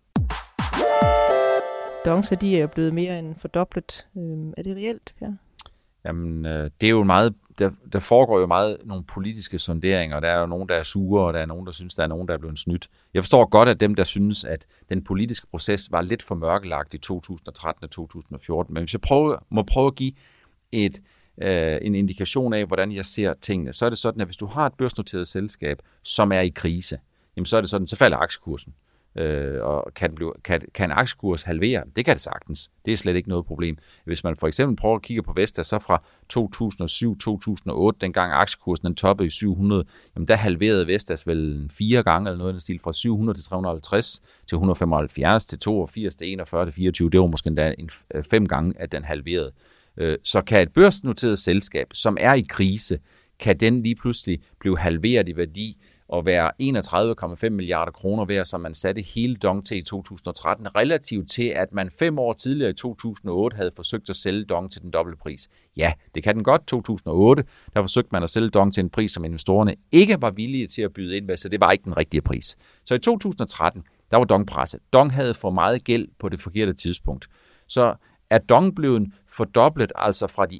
Dongs 2.05 2.31
værdi 2.31 2.55
er 2.55 2.59
jo 2.59 2.67
blevet 2.67 2.93
mere 2.93 3.19
end 3.19 3.35
fordoblet. 3.35 4.05
Øh, 4.17 4.53
er 4.57 4.63
det 4.63 4.75
reelt, 4.75 5.15
Ja? 5.21 5.27
Jamen, 6.05 6.45
øh, 6.45 6.69
det 6.81 6.87
er 6.87 6.91
jo 6.91 7.03
meget, 7.03 7.33
der, 7.59 7.71
der 7.93 7.99
foregår 7.99 8.39
jo 8.39 8.47
meget 8.47 8.77
nogle 8.85 9.03
politiske 9.03 9.59
sonderinger. 9.59 10.19
Der 10.19 10.27
er 10.27 10.39
jo 10.39 10.45
nogen, 10.45 10.69
der 10.69 10.75
er 10.75 10.83
sure, 10.83 11.25
og 11.25 11.33
der 11.33 11.39
er 11.39 11.45
nogen, 11.45 11.65
der 11.65 11.71
synes, 11.71 11.95
der 11.95 12.03
er 12.03 12.07
nogen, 12.07 12.27
der 12.27 12.33
er 12.33 12.37
blevet 12.37 12.59
snydt. 12.59 12.87
Jeg 13.13 13.23
forstår 13.23 13.49
godt, 13.49 13.69
at 13.69 13.79
dem, 13.79 13.95
der 13.95 14.03
synes, 14.03 14.43
at 14.43 14.65
den 14.89 15.03
politiske 15.03 15.47
proces 15.47 15.91
var 15.91 16.01
lidt 16.01 16.23
for 16.23 16.35
mørkelagt 16.35 16.93
i 16.93 16.97
2013 16.97 17.83
og 17.83 17.91
2014. 17.91 18.73
Men 18.73 18.83
hvis 18.83 18.93
jeg 18.93 19.01
prøver, 19.01 19.37
må 19.49 19.63
prøve 19.63 19.87
at 19.87 19.95
give 19.95 20.11
et, 20.71 21.01
øh, 21.41 21.77
en 21.81 21.95
indikation 21.95 22.53
af, 22.53 22.65
hvordan 22.65 22.91
jeg 22.91 23.05
ser 23.05 23.33
tingene, 23.41 23.73
så 23.73 23.85
er 23.85 23.89
det 23.89 23.99
sådan, 23.99 24.21
at 24.21 24.27
hvis 24.27 24.37
du 24.37 24.45
har 24.45 24.65
et 24.65 24.73
børsnoteret 24.73 25.27
selskab, 25.27 25.79
som 26.03 26.31
er 26.31 26.39
i 26.39 26.49
krise, 26.49 26.99
jamen 27.35 27.45
så 27.45 27.57
er 27.57 27.61
det 27.61 27.69
sådan, 27.69 27.87
så 27.87 27.95
falder 27.95 28.17
aktiekursen. 28.17 28.73
Øh, 29.17 29.63
og 29.63 29.91
kan, 29.95 30.15
blive, 30.15 30.33
kan, 30.43 30.61
kan 30.73 30.91
en 30.91 30.97
aktiekurs 30.97 31.43
halvere? 31.43 31.83
Det 31.95 32.05
kan 32.05 32.13
det 32.13 32.21
sagtens. 32.21 32.71
Det 32.85 32.93
er 32.93 32.97
slet 32.97 33.15
ikke 33.15 33.29
noget 33.29 33.45
problem. 33.45 33.77
Hvis 34.05 34.23
man 34.23 34.35
for 34.35 34.47
eksempel 34.47 34.75
prøver 34.75 34.95
at 34.95 35.01
kigge 35.01 35.23
på 35.23 35.33
Vestas, 35.35 35.67
så 35.67 35.79
fra 35.79 36.03
2007-2008, 37.93 37.97
dengang 38.01 38.33
aktiekursen 38.33 38.85
den 38.85 38.95
toppede 38.95 39.27
i 39.27 39.29
700, 39.29 39.85
jamen 40.15 40.27
der 40.27 40.35
halverede 40.35 40.87
Vestas 40.87 41.27
vel 41.27 41.69
fire 41.77 42.03
gange 42.03 42.29
eller 42.29 42.37
noget 42.37 42.51
i 42.51 42.53
den 42.53 42.61
stil, 42.61 42.79
fra 42.79 42.93
700 42.93 43.37
til 43.37 43.45
350 43.45 44.21
til 44.47 44.55
175 44.55 45.45
til 45.45 45.59
82 45.59 46.15
til 46.15 46.31
41 46.31 46.65
til 46.65 46.73
24. 46.73 47.09
Det 47.09 47.19
var 47.19 47.27
måske 47.27 47.47
endda 47.47 47.75
en, 47.79 47.89
øh, 48.15 48.23
fem 48.23 48.47
gange, 48.47 48.73
at 48.77 48.91
den 48.91 49.03
halverede. 49.03 49.51
Øh, 49.97 50.17
så 50.23 50.41
kan 50.41 50.61
et 50.61 50.73
børsnoteret 50.73 51.39
selskab, 51.39 51.87
som 51.93 52.17
er 52.19 52.33
i 52.33 52.45
krise, 52.49 52.99
kan 53.39 53.59
den 53.59 53.83
lige 53.83 53.95
pludselig 53.95 54.39
blive 54.59 54.77
halveret 54.77 55.29
i 55.29 55.37
værdi, 55.37 55.77
at 56.13 56.25
være 56.25 56.51
31,5 57.45 57.49
milliarder 57.49 57.91
kroner 57.91 58.25
værd, 58.25 58.45
som 58.45 58.61
man 58.61 58.73
satte 58.73 59.01
hele 59.01 59.35
Dong 59.35 59.65
til 59.65 59.77
i 59.77 59.81
2013, 59.81 60.75
relativt 60.75 61.31
til, 61.31 61.47
at 61.55 61.73
man 61.73 61.89
fem 61.99 62.19
år 62.19 62.33
tidligere 62.33 62.69
i 62.69 62.73
2008 62.73 63.57
havde 63.57 63.71
forsøgt 63.75 64.09
at 64.09 64.15
sælge 64.15 64.45
Dong 64.45 64.71
til 64.71 64.81
den 64.81 64.91
dobbelte 64.91 65.17
pris. 65.17 65.49
Ja, 65.77 65.93
det 66.15 66.23
kan 66.23 66.35
den 66.35 66.43
godt. 66.43 66.67
2008, 66.67 67.43
der 67.73 67.81
forsøgte 67.81 68.09
man 68.11 68.23
at 68.23 68.29
sælge 68.29 68.49
Dong 68.49 68.73
til 68.73 68.81
en 68.81 68.89
pris, 68.89 69.11
som 69.11 69.25
investorerne 69.25 69.75
ikke 69.91 70.21
var 70.21 70.31
villige 70.31 70.67
til 70.67 70.81
at 70.81 70.93
byde 70.93 71.17
ind 71.17 71.25
med, 71.25 71.37
så 71.37 71.49
det 71.49 71.59
var 71.59 71.71
ikke 71.71 71.83
den 71.83 71.97
rigtige 71.97 72.21
pris. 72.21 72.57
Så 72.85 72.95
i 72.95 72.99
2013, 72.99 73.83
der 74.11 74.15
der 74.15 74.19
var 74.19 74.25
Dong 74.25 74.47
presset. 74.47 74.79
Dong 74.93 75.11
havde 75.11 75.33
for 75.33 75.49
meget 75.49 75.83
gæld 75.83 76.07
på 76.19 76.29
det 76.29 76.41
forkerte 76.41 76.73
tidspunkt. 76.73 77.27
Så 77.67 77.95
er 78.29 78.37
Dong 78.37 78.75
blevet 78.75 79.11
fordoblet, 79.27 79.91
altså 79.95 80.27
fra 80.27 80.45
de 80.45 80.55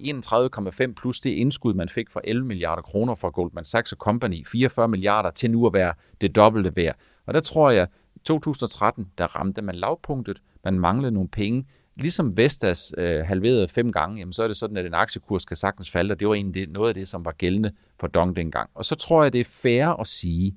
31,5 0.88 0.93
plus 0.93 1.19
det 1.19 1.29
indskud, 1.29 1.74
man 1.74 1.89
fik 1.89 2.10
for 2.10 2.22
11 2.24 2.45
milliarder 2.48 2.81
kroner 2.81 3.15
fra 3.15 3.29
Goldman 3.29 3.65
Sachs 3.65 3.93
Company, 4.00 4.45
44 4.48 4.88
milliarder 4.88 5.31
til 5.31 5.51
nu 5.51 5.67
at 5.67 5.74
være 5.74 5.93
det 6.22 6.36
dobbelte 6.36 6.75
værd. 6.75 6.95
Og 7.25 7.34
der 7.34 7.39
tror 7.39 7.69
jeg, 7.69 7.88
2013, 8.25 9.07
der 9.17 9.36
ramte 9.36 9.62
man 9.62 9.75
lavpunktet, 9.75 10.41
man 10.63 10.79
manglede 10.79 11.12
nogle 11.12 11.29
penge. 11.29 11.65
Ligesom 11.98 12.38
Vestas 12.38 12.93
øh, 12.98 13.25
halverede 13.25 13.67
fem 13.67 13.91
gange, 13.91 14.19
jamen, 14.19 14.34
så 14.34 14.43
er 14.43 14.48
det 14.48 14.57
sådan, 14.57 14.77
at 14.77 14.86
en 14.86 14.93
aktiekurs 14.93 15.45
kan 15.45 15.57
sagtens 15.57 15.91
falde, 15.91 16.12
og 16.12 16.19
det 16.19 16.27
var 16.27 16.34
egentlig 16.34 16.67
noget 16.67 16.88
af 16.88 16.93
det, 16.93 17.07
som 17.07 17.25
var 17.25 17.31
gældende 17.31 17.72
for 18.00 18.07
Dong 18.07 18.36
dengang. 18.36 18.69
Og 18.75 18.86
så 18.86 18.95
tror 18.95 19.24
jeg, 19.24 19.34
det 19.34 19.41
er 19.41 19.45
fair 19.45 19.88
at 19.88 20.07
sige, 20.07 20.55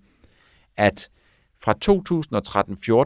at 0.77 1.11
fra 1.63 1.75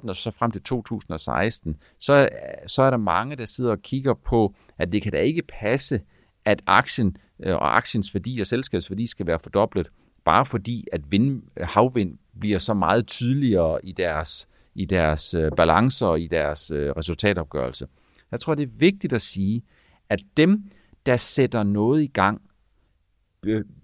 2013-14 0.04 0.08
og 0.08 0.16
så 0.16 0.30
frem 0.30 0.50
til 0.50 0.62
2016, 0.62 1.76
så, 1.98 2.28
så 2.66 2.82
er 2.82 2.90
der 2.90 2.96
mange, 2.96 3.36
der 3.36 3.46
sidder 3.46 3.70
og 3.70 3.82
kigger 3.82 4.14
på, 4.14 4.54
at 4.78 4.92
det 4.92 5.02
kan 5.02 5.12
da 5.12 5.18
ikke 5.18 5.42
passe, 5.42 6.00
at 6.44 6.62
aktien 6.66 7.16
øh, 7.42 7.54
og 7.54 7.76
aktiens 7.76 8.14
værdi 8.14 8.40
og 8.40 8.46
selskabets 8.46 8.90
værdi 8.90 9.06
skal 9.06 9.26
være 9.26 9.38
fordoblet, 9.38 9.90
bare 10.24 10.46
fordi 10.46 10.84
at 10.92 11.12
vind, 11.12 11.42
havvind 11.60 12.18
bliver 12.40 12.58
så 12.58 12.74
meget 12.74 13.06
tydeligere 13.06 13.84
i 13.84 13.92
deres, 13.92 14.48
i 14.74 14.84
deres 14.84 15.34
øh, 15.34 15.50
balancer 15.56 16.06
og 16.06 16.20
i 16.20 16.26
deres 16.26 16.70
øh, 16.70 16.90
resultatopgørelse. 16.90 17.86
Jeg 18.30 18.40
tror, 18.40 18.54
det 18.54 18.62
er 18.62 18.78
vigtigt 18.78 19.12
at 19.12 19.22
sige, 19.22 19.62
at 20.08 20.20
dem, 20.36 20.70
der 21.06 21.16
sætter 21.16 21.62
noget 21.62 22.02
i 22.02 22.06
gang, 22.06 22.42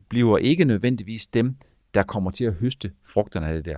bliver 0.08 0.38
ikke 0.38 0.64
nødvendigvis 0.64 1.26
dem, 1.26 1.56
der 1.94 2.02
kommer 2.02 2.30
til 2.30 2.44
at 2.44 2.54
høste 2.54 2.92
frugterne 3.04 3.46
af 3.46 3.54
det 3.54 3.64
der. 3.64 3.76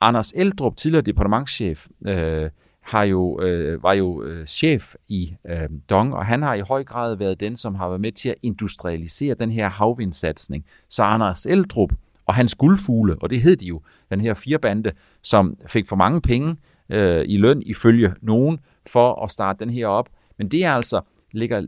Anders 0.00 0.32
Eldrup, 0.36 0.76
tidligere 0.76 1.02
departementschef, 1.02 1.86
øh, 2.06 2.50
har 2.80 3.02
jo, 3.02 3.40
øh, 3.40 3.82
var 3.82 3.92
jo 3.92 4.22
øh, 4.22 4.46
chef 4.46 4.94
i 5.08 5.34
øh, 5.48 5.68
Dong, 5.90 6.14
og 6.14 6.26
han 6.26 6.42
har 6.42 6.54
i 6.54 6.60
høj 6.60 6.84
grad 6.84 7.16
været 7.16 7.40
den, 7.40 7.56
som 7.56 7.74
har 7.74 7.88
været 7.88 8.00
med 8.00 8.12
til 8.12 8.28
at 8.28 8.34
industrialisere 8.42 9.34
den 9.34 9.50
her 9.50 9.68
havvindsatsning. 9.68 10.64
Så 10.88 11.02
Anders 11.02 11.46
Eldrup 11.46 11.92
og 12.26 12.34
hans 12.34 12.54
guldfugle, 12.54 13.16
og 13.20 13.30
det 13.30 13.40
hed 13.40 13.56
de 13.56 13.66
jo, 13.66 13.80
den 14.10 14.20
her 14.20 14.34
firebande, 14.34 14.92
som 15.22 15.56
fik 15.66 15.88
for 15.88 15.96
mange 15.96 16.20
penge 16.20 16.56
øh, 16.88 17.24
i 17.28 17.36
løn 17.36 17.62
ifølge 17.66 18.14
nogen 18.20 18.60
for 18.86 19.24
at 19.24 19.30
starte 19.30 19.64
den 19.64 19.70
her 19.70 19.86
op. 19.86 20.08
Men 20.38 20.48
det 20.48 20.64
er 20.64 20.72
altså 20.72 21.00
ligger 21.32 21.66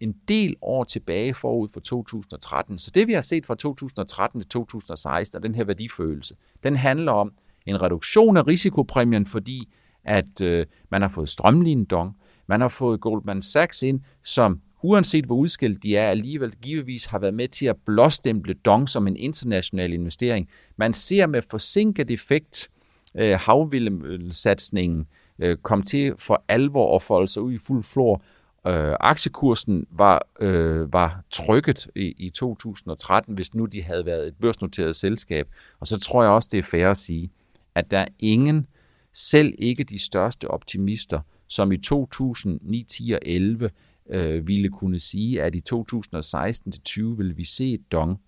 en 0.00 0.14
del 0.28 0.56
år 0.62 0.84
tilbage 0.84 1.34
forud 1.34 1.68
for 1.72 1.80
2013. 1.80 2.78
Så 2.78 2.90
det 2.94 3.06
vi 3.06 3.12
har 3.12 3.20
set 3.20 3.46
fra 3.46 3.54
2013 3.54 4.40
til 4.40 4.48
2016, 4.48 5.42
den 5.42 5.54
her 5.54 5.64
værdifølelse, 5.64 6.34
den 6.62 6.76
handler 6.76 7.12
om, 7.12 7.32
en 7.66 7.82
reduktion 7.82 8.36
af 8.36 8.46
risikopræmien, 8.46 9.26
fordi 9.26 9.68
at 10.04 10.40
øh, 10.40 10.66
man 10.90 11.02
har 11.02 11.08
fået 11.08 11.28
strømlignet 11.28 11.90
dong. 11.90 12.16
Man 12.48 12.60
har 12.60 12.68
fået 12.68 13.00
Goldman 13.00 13.42
Sachs 13.42 13.82
ind, 13.82 14.00
som 14.24 14.60
uanset 14.82 15.24
hvor 15.24 15.36
udskilt 15.36 15.82
de 15.82 15.96
er, 15.96 16.10
alligevel 16.10 16.52
givetvis 16.62 17.04
har 17.04 17.18
været 17.18 17.34
med 17.34 17.48
til 17.48 17.66
at 17.66 17.76
blåstemple 17.86 18.54
dong 18.54 18.88
som 18.88 19.06
en 19.06 19.16
international 19.16 19.92
investering. 19.92 20.48
Man 20.76 20.92
ser 20.92 21.26
med 21.26 21.42
forsinket 21.50 22.10
effekt 22.10 22.70
øh, 23.14 23.38
havvildsatsningen 23.40 25.06
øh, 25.38 25.56
kom 25.56 25.82
til 25.82 26.14
for 26.18 26.44
alvor 26.48 26.96
at 26.96 27.02
folde 27.02 27.28
sig 27.28 27.42
ud 27.42 27.52
i 27.52 27.58
fuld 27.58 27.84
flor. 27.84 28.22
Øh, 28.66 28.94
aktiekursen 29.00 29.86
var, 29.90 30.26
øh, 30.40 30.92
var 30.92 31.20
trykket 31.30 31.88
i, 31.96 32.14
i 32.18 32.30
2013, 32.30 33.34
hvis 33.34 33.54
nu 33.54 33.66
de 33.66 33.82
havde 33.82 34.06
været 34.06 34.26
et 34.26 34.34
børsnoteret 34.40 34.96
selskab. 34.96 35.48
Og 35.80 35.86
så 35.86 36.00
tror 36.00 36.22
jeg 36.22 36.32
også, 36.32 36.48
det 36.52 36.58
er 36.58 36.62
fair 36.62 36.88
at 36.88 36.96
sige, 36.96 37.30
at 37.76 37.90
der 37.90 37.98
er 37.98 38.08
ingen, 38.18 38.66
selv 39.12 39.54
ikke 39.58 39.84
de 39.84 39.98
største 39.98 40.48
optimister, 40.48 41.20
som 41.48 41.72
i 41.72 41.76
2009, 41.76 42.82
10 42.82 43.10
og 43.10 43.18
11 43.22 43.70
øh, 44.10 44.46
ville 44.46 44.68
kunne 44.68 44.98
sige, 44.98 45.42
at 45.42 45.54
i 45.54 45.60
2016 45.60 46.72
til 46.72 46.82
20 46.82 47.16
vil 47.16 47.36
vi 47.36 47.44
se 47.44 47.74
et 47.74 47.92
dong, 47.92 48.20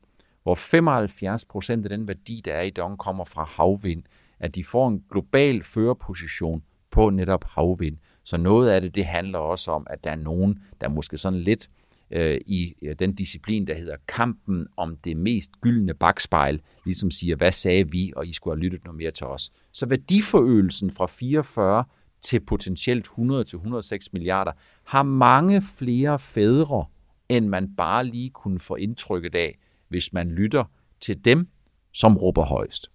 hvor 0.43 0.55
75 0.55 1.45
procent 1.45 1.87
af 1.87 1.91
den 1.91 2.09
værdi, 2.09 2.43
der 2.45 2.53
er 2.53 2.63
i 2.63 2.71
dong, 2.71 2.99
kommer 2.99 3.25
fra 3.25 3.45
havvind, 3.45 4.03
at 4.41 4.55
de 4.55 4.65
får 4.65 4.89
en 4.89 5.05
global 5.11 5.63
førerposition 5.63 6.63
på 6.91 7.11
netop 7.11 7.45
havvind. 7.45 7.97
Så 8.25 8.37
noget 8.37 8.71
af 8.71 8.81
det, 8.81 8.95
det 8.95 9.05
handler 9.05 9.39
også 9.39 9.71
om, 9.71 9.87
at 9.91 10.05
der 10.05 10.11
er 10.11 10.17
nogen, 10.17 10.59
der 10.81 10.89
måske 10.89 11.17
sådan 11.17 11.41
lidt 11.41 11.71
øh, 12.11 12.41
i 12.47 12.75
øh, 12.83 12.95
den 12.99 13.15
disciplin, 13.15 13.67
der 13.67 13.75
hedder 13.75 13.97
kampen 14.09 14.67
om 14.77 14.97
det 14.97 15.17
mest 15.17 15.51
gyldne 15.61 15.95
bagspejl, 15.95 16.61
ligesom 16.85 17.11
siger, 17.11 17.37
hvad 17.37 17.53
sagde 17.53 17.91
vi, 17.91 18.13
og 18.17 18.27
I 18.27 18.33
skulle 18.33 18.57
have 18.57 18.65
lyttet 18.65 18.85
noget 18.85 18.97
mere 18.97 19.11
til 19.11 19.27
os. 19.27 19.51
Så 19.73 19.87
værdiforøgelsen 19.87 20.91
fra 20.91 21.07
44 21.07 21.85
til 22.21 22.41
potentielt 22.41 23.07
100-106 23.07 24.07
milliarder 24.13 24.53
har 24.85 25.03
mange 25.03 25.63
flere 25.63 26.19
fædre, 26.19 26.85
end 27.29 27.49
man 27.49 27.69
bare 27.77 28.05
lige 28.05 28.31
kunne 28.31 28.59
få 28.59 28.75
indtrykket 28.75 29.35
af, 29.35 29.59
hvis 29.89 30.13
man 30.13 30.31
lytter 30.31 30.65
til 31.01 31.25
dem, 31.25 31.49
som 31.93 32.17
råber 32.17 32.45
højst. 32.45 32.91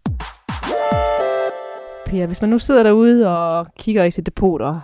Per, 2.05 2.25
hvis 2.25 2.41
man 2.41 2.49
nu 2.49 2.59
sidder 2.59 2.83
derude 2.83 3.29
og 3.29 3.67
kigger 3.79 4.03
i 4.03 4.11
sit 4.11 4.25
depot 4.25 4.61
og 4.61 4.81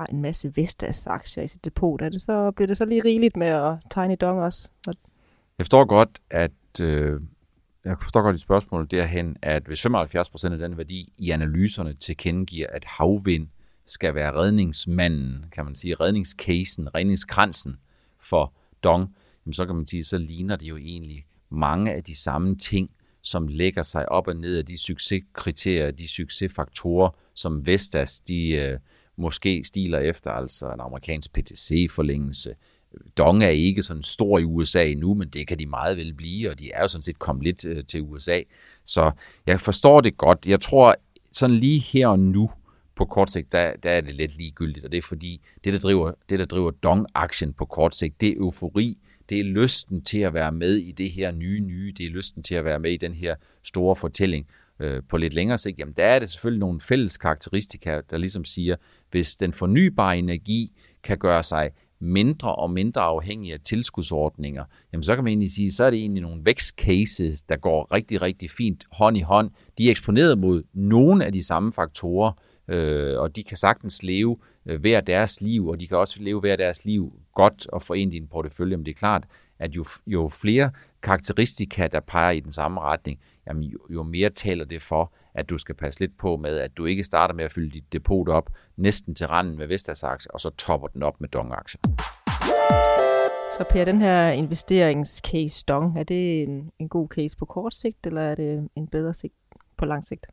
har 0.00 0.06
en 0.06 0.22
masse 0.22 0.52
Vestas 0.56 1.06
aktier 1.06 1.44
i 1.44 1.48
sit 1.48 1.64
depot, 1.64 2.02
er 2.02 2.08
det 2.08 2.22
så, 2.22 2.50
bliver 2.50 2.66
det 2.66 2.76
så 2.76 2.84
lige 2.84 3.04
rigeligt 3.04 3.36
med 3.36 3.46
at 3.46 3.74
tegne 3.90 4.12
i 4.12 4.16
dong 4.16 4.40
også? 4.40 4.68
Jeg 5.58 5.66
forstår 5.66 5.84
godt, 5.84 6.20
at 6.30 6.80
øh, 6.80 7.20
jeg 7.84 7.96
forstår 8.02 8.22
godt 8.22 8.34
dit 8.34 8.42
spørgsmål 8.42 8.86
derhen, 8.90 9.36
at 9.42 9.62
hvis 9.66 9.86
75% 9.86 10.52
af 10.52 10.58
den 10.58 10.78
værdi 10.78 11.12
i 11.18 11.30
analyserne 11.30 11.94
tilkendegiver, 11.94 12.66
at 12.70 12.84
havvind 12.84 13.48
skal 13.86 14.14
være 14.14 14.34
redningsmanden, 14.34 15.44
kan 15.52 15.64
man 15.64 15.74
sige, 15.74 15.94
redningscasen, 15.94 16.94
redningskransen 16.94 17.76
for 18.18 18.52
Dong, 18.84 19.14
jamen 19.46 19.54
så 19.54 19.66
kan 19.66 19.74
man 19.74 19.86
sige, 19.86 20.04
så 20.04 20.18
ligner 20.18 20.56
det 20.56 20.66
jo 20.66 20.76
egentlig 20.76 21.26
mange 21.50 21.92
af 21.92 22.04
de 22.04 22.16
samme 22.16 22.56
ting, 22.56 22.90
som 23.22 23.48
lægger 23.48 23.82
sig 23.82 24.08
op 24.08 24.28
og 24.28 24.36
ned 24.36 24.56
af 24.56 24.66
de 24.66 24.78
succeskriterier, 24.78 25.90
de 25.90 26.08
succesfaktorer, 26.08 27.10
som 27.34 27.66
Vestas 27.66 28.20
de, 28.20 28.48
øh, 28.48 28.78
måske 29.20 29.64
stiler 29.64 29.98
efter, 29.98 30.30
altså 30.30 30.72
en 30.72 30.80
amerikansk 30.80 31.32
PTC-forlængelse. 31.32 32.54
Dong 33.16 33.44
er 33.44 33.48
ikke 33.48 33.82
sådan 33.82 34.02
stor 34.02 34.38
i 34.38 34.44
USA 34.44 34.84
endnu, 34.84 35.14
men 35.14 35.28
det 35.28 35.48
kan 35.48 35.58
de 35.58 35.66
meget 35.66 35.96
vel 35.96 36.14
blive, 36.14 36.50
og 36.50 36.58
de 36.58 36.70
er 36.70 36.82
jo 36.82 36.88
sådan 36.88 37.02
set 37.02 37.18
kommet 37.18 37.44
lidt 37.44 37.64
øh, 37.64 37.84
til 37.84 38.02
USA. 38.02 38.40
Så 38.84 39.10
jeg 39.46 39.60
forstår 39.60 40.00
det 40.00 40.16
godt. 40.16 40.46
Jeg 40.46 40.60
tror, 40.60 40.94
sådan 41.32 41.56
lige 41.56 41.78
her 41.78 42.08
og 42.08 42.18
nu, 42.18 42.50
på 42.96 43.04
kort 43.04 43.30
sigt, 43.30 43.52
der, 43.52 43.76
der 43.82 43.90
er 43.90 44.00
det 44.00 44.14
lidt 44.14 44.36
ligegyldigt, 44.36 44.84
og 44.84 44.92
det 44.92 44.98
er 44.98 45.02
fordi, 45.02 45.40
det 45.64 45.72
der 45.72 45.78
driver, 45.78 46.12
det, 46.28 46.38
der 46.38 46.44
driver 46.44 46.70
Dong-aktien 46.70 47.52
på 47.52 47.64
kort 47.64 47.96
sigt, 47.96 48.20
det 48.20 48.28
er 48.28 48.34
eufori, 48.36 48.98
det 49.28 49.40
er 49.40 49.44
lysten 49.44 50.04
til 50.04 50.18
at 50.18 50.34
være 50.34 50.52
med 50.52 50.76
i 50.76 50.92
det 50.92 51.10
her 51.10 51.32
nye 51.32 51.60
nye, 51.60 51.92
det 51.98 52.06
er 52.06 52.10
lysten 52.10 52.42
til 52.42 52.54
at 52.54 52.64
være 52.64 52.78
med 52.78 52.92
i 52.92 52.96
den 52.96 53.14
her 53.14 53.34
store 53.62 53.96
fortælling 53.96 54.46
øh, 54.80 55.02
på 55.08 55.16
lidt 55.16 55.34
længere 55.34 55.58
sigt, 55.58 55.78
jamen 55.78 55.94
der 55.96 56.04
er 56.04 56.18
det 56.18 56.30
selvfølgelig 56.30 56.60
nogle 56.60 56.80
fælles 56.80 57.16
karakteristika, 57.16 58.00
der 58.10 58.16
ligesom 58.16 58.44
siger, 58.44 58.76
hvis 59.10 59.36
den 59.36 59.52
fornybare 59.52 60.18
energi 60.18 60.72
kan 61.02 61.18
gøre 61.18 61.42
sig 61.42 61.70
mindre 62.00 62.54
og 62.54 62.70
mindre 62.70 63.00
afhængig 63.00 63.52
af 63.52 63.60
tilskudsordninger, 63.64 64.64
jamen 64.92 65.04
så 65.04 65.14
kan 65.14 65.24
man 65.24 65.30
egentlig 65.30 65.50
sige, 65.50 65.72
så 65.72 65.84
er 65.84 65.90
det 65.90 65.98
egentlig 65.98 66.22
nogle 66.22 66.44
vækstcases, 66.44 67.42
der 67.42 67.56
går 67.56 67.94
rigtig, 67.94 68.22
rigtig 68.22 68.50
fint 68.50 68.84
hånd 68.92 69.16
i 69.16 69.20
hånd. 69.20 69.50
De 69.78 69.86
er 69.86 69.90
eksponeret 69.90 70.38
mod 70.38 70.62
nogle 70.72 71.24
af 71.24 71.32
de 71.32 71.46
samme 71.46 71.72
faktorer, 71.72 72.32
øh, 72.68 73.18
og 73.18 73.36
de 73.36 73.42
kan 73.42 73.56
sagtens 73.56 74.02
leve 74.02 74.36
øh, 74.66 74.80
hver 74.80 75.00
deres 75.00 75.40
liv, 75.40 75.68
og 75.68 75.80
de 75.80 75.86
kan 75.86 75.96
også 75.96 76.22
leve 76.22 76.40
hver 76.40 76.56
deres 76.56 76.84
liv 76.84 77.12
godt 77.34 77.66
og 77.66 77.82
forene 77.82 78.14
i 78.14 78.16
en 78.16 78.28
portefølje, 78.28 78.76
men 78.76 78.86
det 78.86 78.90
er 78.90 78.98
klart, 78.98 79.24
at 79.58 79.76
jo, 79.76 79.84
jo 80.06 80.28
flere 80.28 80.70
karakteristika, 81.02 81.86
der 81.86 82.00
peger 82.00 82.30
i 82.30 82.40
den 82.40 82.52
samme 82.52 82.80
retning, 82.80 83.20
jamen 83.46 83.62
jo, 83.62 83.78
jo 83.90 84.02
mere 84.02 84.30
taler 84.30 84.64
det 84.64 84.82
for, 84.82 85.12
at 85.34 85.50
du 85.50 85.58
skal 85.58 85.74
passe 85.74 86.00
lidt 86.00 86.18
på 86.18 86.36
med, 86.36 86.58
at 86.58 86.76
du 86.76 86.84
ikke 86.84 87.04
starter 87.04 87.34
med 87.34 87.44
at 87.44 87.52
fylde 87.52 87.70
dit 87.70 87.92
depot 87.92 88.28
op 88.28 88.50
næsten 88.76 89.14
til 89.14 89.26
randen 89.26 89.58
med 89.58 89.66
Vestas 89.66 90.02
aktier, 90.02 90.30
og 90.30 90.40
så 90.40 90.50
topper 90.50 90.88
den 90.88 91.02
op 91.02 91.20
med 91.20 91.28
Dong-aktier. 91.28 91.80
Så 93.58 93.64
Per, 93.70 93.84
den 93.84 94.00
her 94.00 94.30
investeringscase 94.30 95.64
Dong, 95.68 95.98
er 95.98 96.02
det 96.02 96.42
en, 96.42 96.70
en 96.78 96.88
god 96.88 97.08
case 97.08 97.36
på 97.36 97.44
kort 97.44 97.74
sigt, 97.74 98.06
eller 98.06 98.22
er 98.22 98.34
det 98.34 98.68
en 98.76 98.86
bedre 98.86 99.14
sigt 99.14 99.34
på 99.76 99.84
lang 99.84 100.04
sigt? 100.04 100.26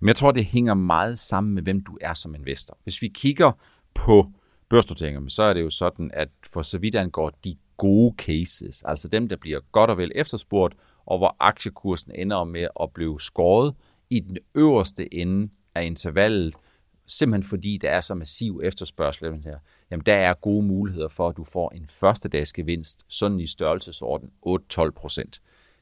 Men 0.00 0.08
jeg 0.08 0.16
tror, 0.16 0.30
det 0.30 0.44
hænger 0.44 0.74
meget 0.74 1.18
sammen 1.18 1.54
med, 1.54 1.62
hvem 1.62 1.84
du 1.84 1.98
er 2.00 2.14
som 2.14 2.34
investor. 2.34 2.78
Hvis 2.82 3.02
vi 3.02 3.08
kigger 3.08 3.52
på 3.94 4.30
børsnoteringer, 4.68 5.28
så 5.28 5.42
er 5.42 5.52
det 5.52 5.62
jo 5.62 5.70
sådan, 5.70 6.10
at 6.14 6.28
for 6.52 6.62
så 6.62 6.78
vidt 6.78 6.94
angår 6.94 7.30
de 7.44 7.56
gode 7.76 8.14
cases, 8.18 8.82
altså 8.82 9.08
dem, 9.08 9.28
der 9.28 9.36
bliver 9.36 9.60
godt 9.72 9.90
og 9.90 9.98
vel 9.98 10.12
efterspurgt, 10.14 10.74
og 11.06 11.18
hvor 11.18 11.36
aktiekursen 11.40 12.12
ender 12.14 12.44
med 12.44 12.68
at 12.80 12.90
blive 12.94 13.20
skåret 13.20 13.74
i 14.10 14.20
den 14.20 14.38
øverste 14.54 15.14
ende 15.14 15.48
af 15.74 15.84
intervallet, 15.84 16.54
simpelthen 17.06 17.48
fordi 17.48 17.78
der 17.78 17.90
er 17.90 18.00
så 18.00 18.14
massiv 18.14 18.60
efterspørgsel 18.64 19.42
her, 19.44 19.58
jamen 19.90 20.06
der 20.06 20.14
er 20.14 20.34
gode 20.34 20.66
muligheder 20.66 21.08
for, 21.08 21.28
at 21.28 21.36
du 21.36 21.44
får 21.44 21.70
en 21.70 21.86
første 21.86 22.28
dags 22.28 22.52
gevinst, 22.52 23.04
sådan 23.08 23.40
i 23.40 23.46
størrelsesorden 23.46 24.30
8-12 24.46 24.90
procent. 24.90 25.40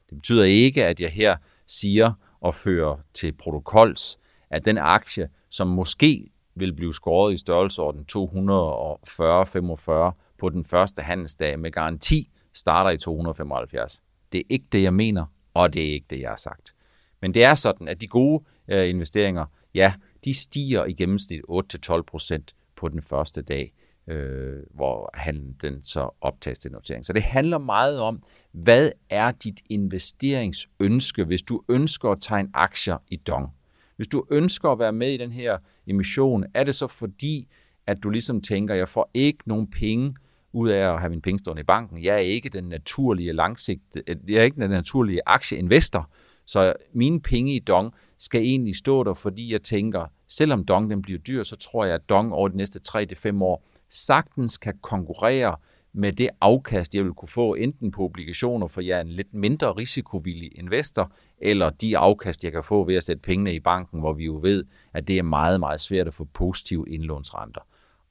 Det 0.09 0.17
betyder 0.17 0.43
ikke, 0.43 0.85
at 0.85 0.99
jeg 0.99 1.11
her 1.11 1.37
siger 1.67 2.13
og 2.39 2.55
fører 2.55 2.97
til 3.13 3.33
protokols, 3.33 4.17
at 4.49 4.65
den 4.65 4.77
aktie, 4.77 5.29
som 5.49 5.67
måske 5.67 6.27
vil 6.55 6.73
blive 6.73 6.93
skåret 6.93 7.33
i 7.33 7.37
størrelsesorden 7.37 8.05
240-45 8.11 10.24
på 10.39 10.49
den 10.49 10.63
første 10.63 11.01
handelsdag 11.01 11.59
med 11.59 11.71
garanti, 11.71 12.29
starter 12.53 12.89
i 12.89 12.97
275. 12.97 14.01
Det 14.31 14.39
er 14.39 14.43
ikke 14.49 14.65
det, 14.71 14.83
jeg 14.83 14.93
mener, 14.93 15.25
og 15.53 15.73
det 15.73 15.89
er 15.89 15.93
ikke 15.93 16.07
det, 16.09 16.19
jeg 16.19 16.29
har 16.29 16.35
sagt. 16.35 16.75
Men 17.21 17.33
det 17.33 17.43
er 17.43 17.55
sådan, 17.55 17.87
at 17.87 18.01
de 18.01 18.07
gode 18.07 18.43
øh, 18.67 18.89
investeringer, 18.89 19.45
ja, 19.73 19.93
de 20.25 20.33
stiger 20.33 20.85
i 20.85 20.93
gennemsnit 20.93 21.41
8-12% 21.49 22.71
på 22.75 22.87
den 22.87 23.01
første 23.01 23.41
dag, 23.41 23.73
øh, 24.07 24.63
hvor 24.73 25.09
handlen 25.13 25.55
den 25.61 25.83
så 25.83 26.09
optages 26.21 26.59
til 26.59 26.71
notering. 26.71 27.05
Så 27.05 27.13
det 27.13 27.23
handler 27.23 27.57
meget 27.57 27.99
om, 27.99 28.23
hvad 28.51 28.91
er 29.09 29.31
dit 29.31 29.61
investeringsønske, 29.69 31.23
hvis 31.23 31.41
du 31.41 31.63
ønsker 31.69 32.09
at 32.09 32.17
tegne 32.21 32.49
aktier 32.53 32.97
i 33.07 33.15
Dong? 33.15 33.49
Hvis 33.95 34.07
du 34.07 34.25
ønsker 34.31 34.69
at 34.69 34.79
være 34.79 34.93
med 34.93 35.11
i 35.11 35.17
den 35.17 35.31
her 35.31 35.57
emission, 35.87 36.45
er 36.53 36.63
det 36.63 36.75
så 36.75 36.87
fordi, 36.87 37.47
at 37.87 38.03
du 38.03 38.09
ligesom 38.09 38.41
tænker, 38.41 38.75
jeg 38.75 38.89
får 38.89 39.11
ikke 39.13 39.39
nogen 39.45 39.71
penge 39.71 40.15
ud 40.55 40.69
af 40.69 40.93
at 40.93 40.99
have 40.99 41.09
min 41.09 41.21
penge 41.21 41.39
stående 41.39 41.59
i 41.59 41.63
banken. 41.63 42.03
Jeg 42.03 42.13
er 42.13 42.19
ikke 42.19 42.49
den 42.49 42.63
naturlige 42.63 43.33
langsigt, 43.33 43.81
øh, 44.07 44.15
jeg 44.27 44.39
er 44.39 44.43
ikke 44.43 44.61
den 44.61 44.69
naturlige 44.69 45.21
aktieinvestor, 45.25 46.09
så 46.45 46.73
mine 46.93 47.21
penge 47.21 47.55
i 47.55 47.59
Dong 47.59 47.91
skal 48.17 48.41
egentlig 48.41 48.75
stå 48.75 49.03
der, 49.03 49.13
fordi 49.13 49.53
jeg 49.53 49.61
tænker, 49.61 50.05
selvom 50.27 50.65
Dong 50.65 50.89
den 50.89 51.01
bliver 51.01 51.19
dyr, 51.19 51.43
så 51.43 51.55
tror 51.55 51.85
jeg, 51.85 51.95
at 51.95 52.09
Dong 52.09 52.33
over 52.33 52.47
de 52.47 52.57
næste 52.57 52.79
3-5 52.87 53.43
år 53.43 53.65
sagtens 53.89 54.57
kan 54.57 54.73
konkurrere 54.81 55.55
med 55.93 56.13
det 56.13 56.29
afkast, 56.41 56.95
jeg 56.95 57.03
vil 57.03 57.13
kunne 57.13 57.29
få 57.29 57.53
enten 57.53 57.91
på 57.91 58.03
obligationer, 58.03 58.67
for 58.67 58.81
jeg 58.81 58.97
er 58.97 59.01
en 59.01 59.11
lidt 59.11 59.33
mindre 59.33 59.71
risikovillig 59.71 60.51
investor, 60.59 61.11
eller 61.37 61.69
de 61.69 61.97
afkast, 61.97 62.43
jeg 62.43 62.51
kan 62.51 62.63
få 62.63 62.83
ved 62.83 62.95
at 62.95 63.03
sætte 63.03 63.21
pengene 63.21 63.53
i 63.55 63.59
banken, 63.59 63.99
hvor 63.99 64.13
vi 64.13 64.25
jo 64.25 64.39
ved, 64.43 64.63
at 64.93 65.07
det 65.07 65.17
er 65.17 65.23
meget, 65.23 65.59
meget 65.59 65.79
svært 65.79 66.07
at 66.07 66.13
få 66.13 66.27
positive 66.33 66.85
indlånsrenter. 66.89 67.61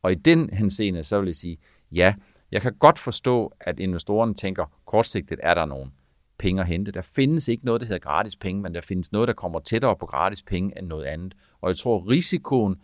Og 0.03 0.13
i 0.13 0.15
den 0.15 0.51
henseende, 0.51 1.05
så 1.05 1.21
vil 1.21 1.27
jeg 1.27 1.37
sige, 1.37 1.57
ja, 1.93 2.15
jeg 2.55 2.63
kan 2.63 2.75
godt 2.79 2.99
forstå, 2.99 3.53
at 3.61 3.79
investorerne 3.79 4.35
tænker, 4.35 4.65
kortsigtet 4.87 5.41
er 5.43 5.55
der 5.55 5.65
nogen 5.65 5.93
penge 6.39 6.61
at 6.61 6.67
hente. 6.67 6.93
Der 6.93 7.03
findes 7.03 7.49
ikke 7.49 7.65
noget, 7.65 7.81
der 7.81 7.87
hedder 7.87 8.01
gratis 8.01 8.37
penge, 8.37 8.63
men 8.63 8.75
der 8.75 8.81
findes 8.81 9.13
noget, 9.13 9.29
der 9.29 9.35
kommer 9.35 9.61
tættere 9.61 9.97
på 9.97 10.07
gratis 10.07 10.43
penge 10.43 10.79
end 10.79 10.87
noget 10.87 11.05
andet. 11.05 11.35
Og 11.61 11.69
jeg 11.69 11.77
tror, 11.77 12.11
risikoen 12.11 12.77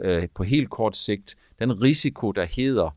øh, 0.00 0.28
på 0.34 0.42
helt 0.42 0.70
kort 0.70 0.96
sigt, 0.96 1.36
den 1.58 1.82
risiko, 1.82 2.32
der 2.32 2.44
hedder, 2.44 2.96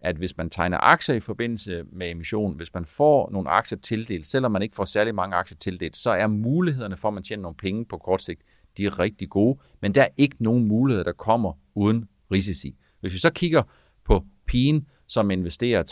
at 0.00 0.16
hvis 0.16 0.36
man 0.36 0.50
tegner 0.50 0.78
aktier 0.78 1.16
i 1.16 1.20
forbindelse 1.20 1.84
med 1.92 2.10
emission, 2.10 2.56
hvis 2.56 2.74
man 2.74 2.84
får 2.84 3.30
nogle 3.32 3.50
aktier 3.50 3.78
tildelt, 3.78 4.26
selvom 4.26 4.52
man 4.52 4.62
ikke 4.62 4.76
får 4.76 4.84
særlig 4.84 5.14
mange 5.14 5.36
aktier 5.36 5.56
tildelt, 5.56 5.96
så 5.96 6.10
er 6.10 6.26
mulighederne 6.26 6.96
for, 6.96 7.08
at 7.08 7.14
man 7.14 7.22
tjener 7.22 7.42
nogle 7.42 7.56
penge 7.56 7.84
på 7.84 7.96
kort 7.96 8.22
sigt, 8.22 8.42
de 8.76 8.86
er 8.86 8.98
rigtig 8.98 9.28
gode, 9.30 9.58
men 9.82 9.94
der 9.94 10.02
er 10.02 10.08
ikke 10.16 10.36
nogen 10.40 10.64
muligheder, 10.64 11.04
der 11.04 11.12
kommer 11.12 11.52
uden 11.74 12.08
risici. 12.32 12.76
Hvis 13.00 13.12
vi 13.12 13.18
så 13.18 13.30
kigger 13.30 13.62
på 14.04 14.24
pigen, 14.46 14.86
som 15.06 15.30
investerer 15.30 15.82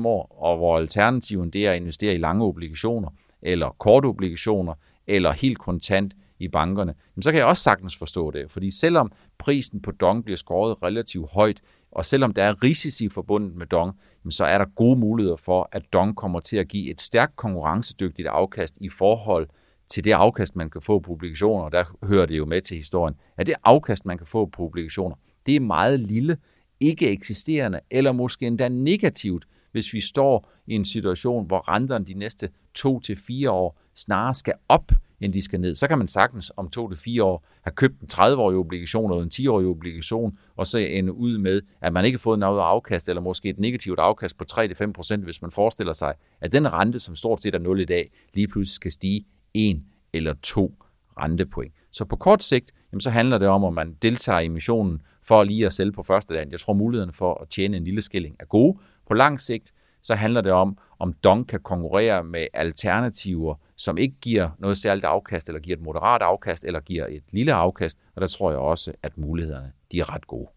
3-5 0.00 0.06
år, 0.06 0.36
og 0.38 0.56
hvor 0.56 0.78
alternativen 0.78 1.50
det 1.50 1.66
er 1.66 1.70
at 1.70 1.76
investere 1.76 2.14
i 2.14 2.18
lange 2.18 2.44
obligationer, 2.44 3.08
eller 3.42 3.70
korte 3.78 4.06
obligationer, 4.06 4.74
eller 5.06 5.32
helt 5.32 5.58
kontant 5.58 6.14
i 6.38 6.48
bankerne, 6.48 6.94
så 7.20 7.30
kan 7.30 7.38
jeg 7.38 7.46
også 7.46 7.62
sagtens 7.62 7.96
forstå 7.96 8.30
det. 8.30 8.50
Fordi 8.50 8.70
selvom 8.70 9.12
prisen 9.38 9.82
på 9.82 9.90
Dong 9.90 10.24
bliver 10.24 10.36
skåret 10.36 10.76
relativt 10.82 11.30
højt, 11.30 11.60
og 11.92 12.04
selvom 12.04 12.32
der 12.32 12.44
er 12.44 12.62
risici 12.64 13.08
forbundet 13.08 13.56
med 13.56 13.66
Dong, 13.66 13.98
så 14.30 14.44
er 14.44 14.58
der 14.58 14.64
gode 14.76 14.98
muligheder 14.98 15.36
for, 15.36 15.68
at 15.72 15.82
Dong 15.92 16.16
kommer 16.16 16.40
til 16.40 16.56
at 16.56 16.68
give 16.68 16.90
et 16.90 17.02
stærkt 17.02 17.36
konkurrencedygtigt 17.36 18.28
afkast 18.28 18.78
i 18.80 18.88
forhold 18.88 19.48
til 19.88 20.04
det 20.04 20.12
afkast, 20.12 20.56
man 20.56 20.70
kan 20.70 20.82
få 20.82 20.98
på 20.98 21.12
obligationer. 21.12 21.68
Der 21.68 21.84
hører 22.02 22.26
det 22.26 22.38
jo 22.38 22.44
med 22.44 22.62
til 22.62 22.76
historien, 22.76 23.14
at 23.36 23.46
det 23.46 23.54
afkast, 23.64 24.06
man 24.06 24.18
kan 24.18 24.26
få 24.26 24.46
på 24.46 24.62
obligationer, 24.62 25.16
det 25.46 25.56
er 25.56 25.60
meget 25.60 26.00
lille, 26.00 26.36
ikke 26.80 27.10
eksisterende, 27.10 27.80
eller 27.90 28.12
måske 28.12 28.46
endda 28.46 28.68
negativt, 28.68 29.46
hvis 29.72 29.92
vi 29.92 30.00
står 30.00 30.50
i 30.66 30.74
en 30.74 30.84
situation, 30.84 31.46
hvor 31.46 31.68
renterne 31.68 32.04
de 32.04 32.14
næste 32.14 32.50
to 32.74 33.00
til 33.00 33.16
fire 33.26 33.50
år 33.50 33.80
snarere 33.94 34.34
skal 34.34 34.54
op, 34.68 34.92
end 35.20 35.32
de 35.32 35.42
skal 35.42 35.60
ned. 35.60 35.74
Så 35.74 35.88
kan 35.88 35.98
man 35.98 36.08
sagtens 36.08 36.52
om 36.56 36.70
to 36.70 36.88
til 36.88 36.98
fire 36.98 37.24
år 37.24 37.46
have 37.62 37.72
købt 37.72 38.00
en 38.00 38.08
30-årig 38.12 38.56
obligation 38.56 39.10
eller 39.10 39.22
en 39.22 39.30
10-årig 39.34 39.66
obligation, 39.66 40.38
og 40.56 40.66
så 40.66 40.78
ende 40.78 41.12
ud 41.12 41.38
med, 41.38 41.62
at 41.80 41.92
man 41.92 42.04
ikke 42.04 42.16
har 42.16 42.20
fået 42.20 42.38
noget 42.38 42.60
afkast, 42.60 43.08
eller 43.08 43.22
måske 43.22 43.48
et 43.48 43.58
negativt 43.58 43.98
afkast 43.98 44.38
på 44.38 44.44
3-5%, 44.52 45.16
hvis 45.16 45.42
man 45.42 45.50
forestiller 45.50 45.92
sig, 45.92 46.14
at 46.40 46.52
den 46.52 46.72
rente, 46.72 46.98
som 46.98 47.16
stort 47.16 47.42
set 47.42 47.54
er 47.54 47.58
0 47.58 47.80
i 47.80 47.84
dag, 47.84 48.10
lige 48.34 48.48
pludselig 48.48 48.74
skal 48.74 48.92
stige 48.92 49.24
1 49.54 49.82
eller 50.12 50.34
2 50.42 50.74
rentepoint. 51.18 51.74
Så 51.90 52.04
på 52.04 52.16
kort 52.16 52.42
sigt, 52.42 52.72
jamen 52.92 53.00
så 53.00 53.10
handler 53.10 53.38
det 53.38 53.48
om, 53.48 53.64
at 53.64 53.72
man 53.72 53.96
deltager 54.02 54.40
i 54.40 54.48
missionen 54.48 55.02
for 55.28 55.44
lige 55.44 55.66
at 55.66 55.72
sælge 55.72 55.92
på 55.92 56.02
første 56.02 56.34
dag. 56.34 56.46
Jeg 56.50 56.60
tror, 56.60 56.72
mulighederne 56.72 57.12
for 57.12 57.34
at 57.34 57.48
tjene 57.48 57.76
en 57.76 57.84
lille 57.84 58.02
skilling 58.02 58.36
er 58.40 58.44
gode. 58.44 58.78
På 59.08 59.14
lang 59.14 59.40
sigt, 59.40 59.72
så 60.02 60.14
handler 60.14 60.40
det 60.40 60.52
om, 60.52 60.78
om 60.98 61.12
Dong 61.12 61.48
kan 61.48 61.60
konkurrere 61.60 62.24
med 62.24 62.46
alternativer, 62.54 63.54
som 63.76 63.98
ikke 63.98 64.16
giver 64.20 64.50
noget 64.58 64.76
særligt 64.76 65.04
afkast, 65.04 65.48
eller 65.48 65.60
giver 65.60 65.76
et 65.76 65.82
moderat 65.82 66.22
afkast, 66.22 66.64
eller 66.64 66.80
giver 66.80 67.06
et 67.06 67.22
lille 67.30 67.52
afkast, 67.52 67.98
og 68.14 68.20
der 68.20 68.26
tror 68.26 68.50
jeg 68.50 68.58
også, 68.58 68.92
at 69.02 69.18
mulighederne 69.18 69.72
de 69.92 70.00
er 70.00 70.14
ret 70.14 70.26
gode. 70.26 70.48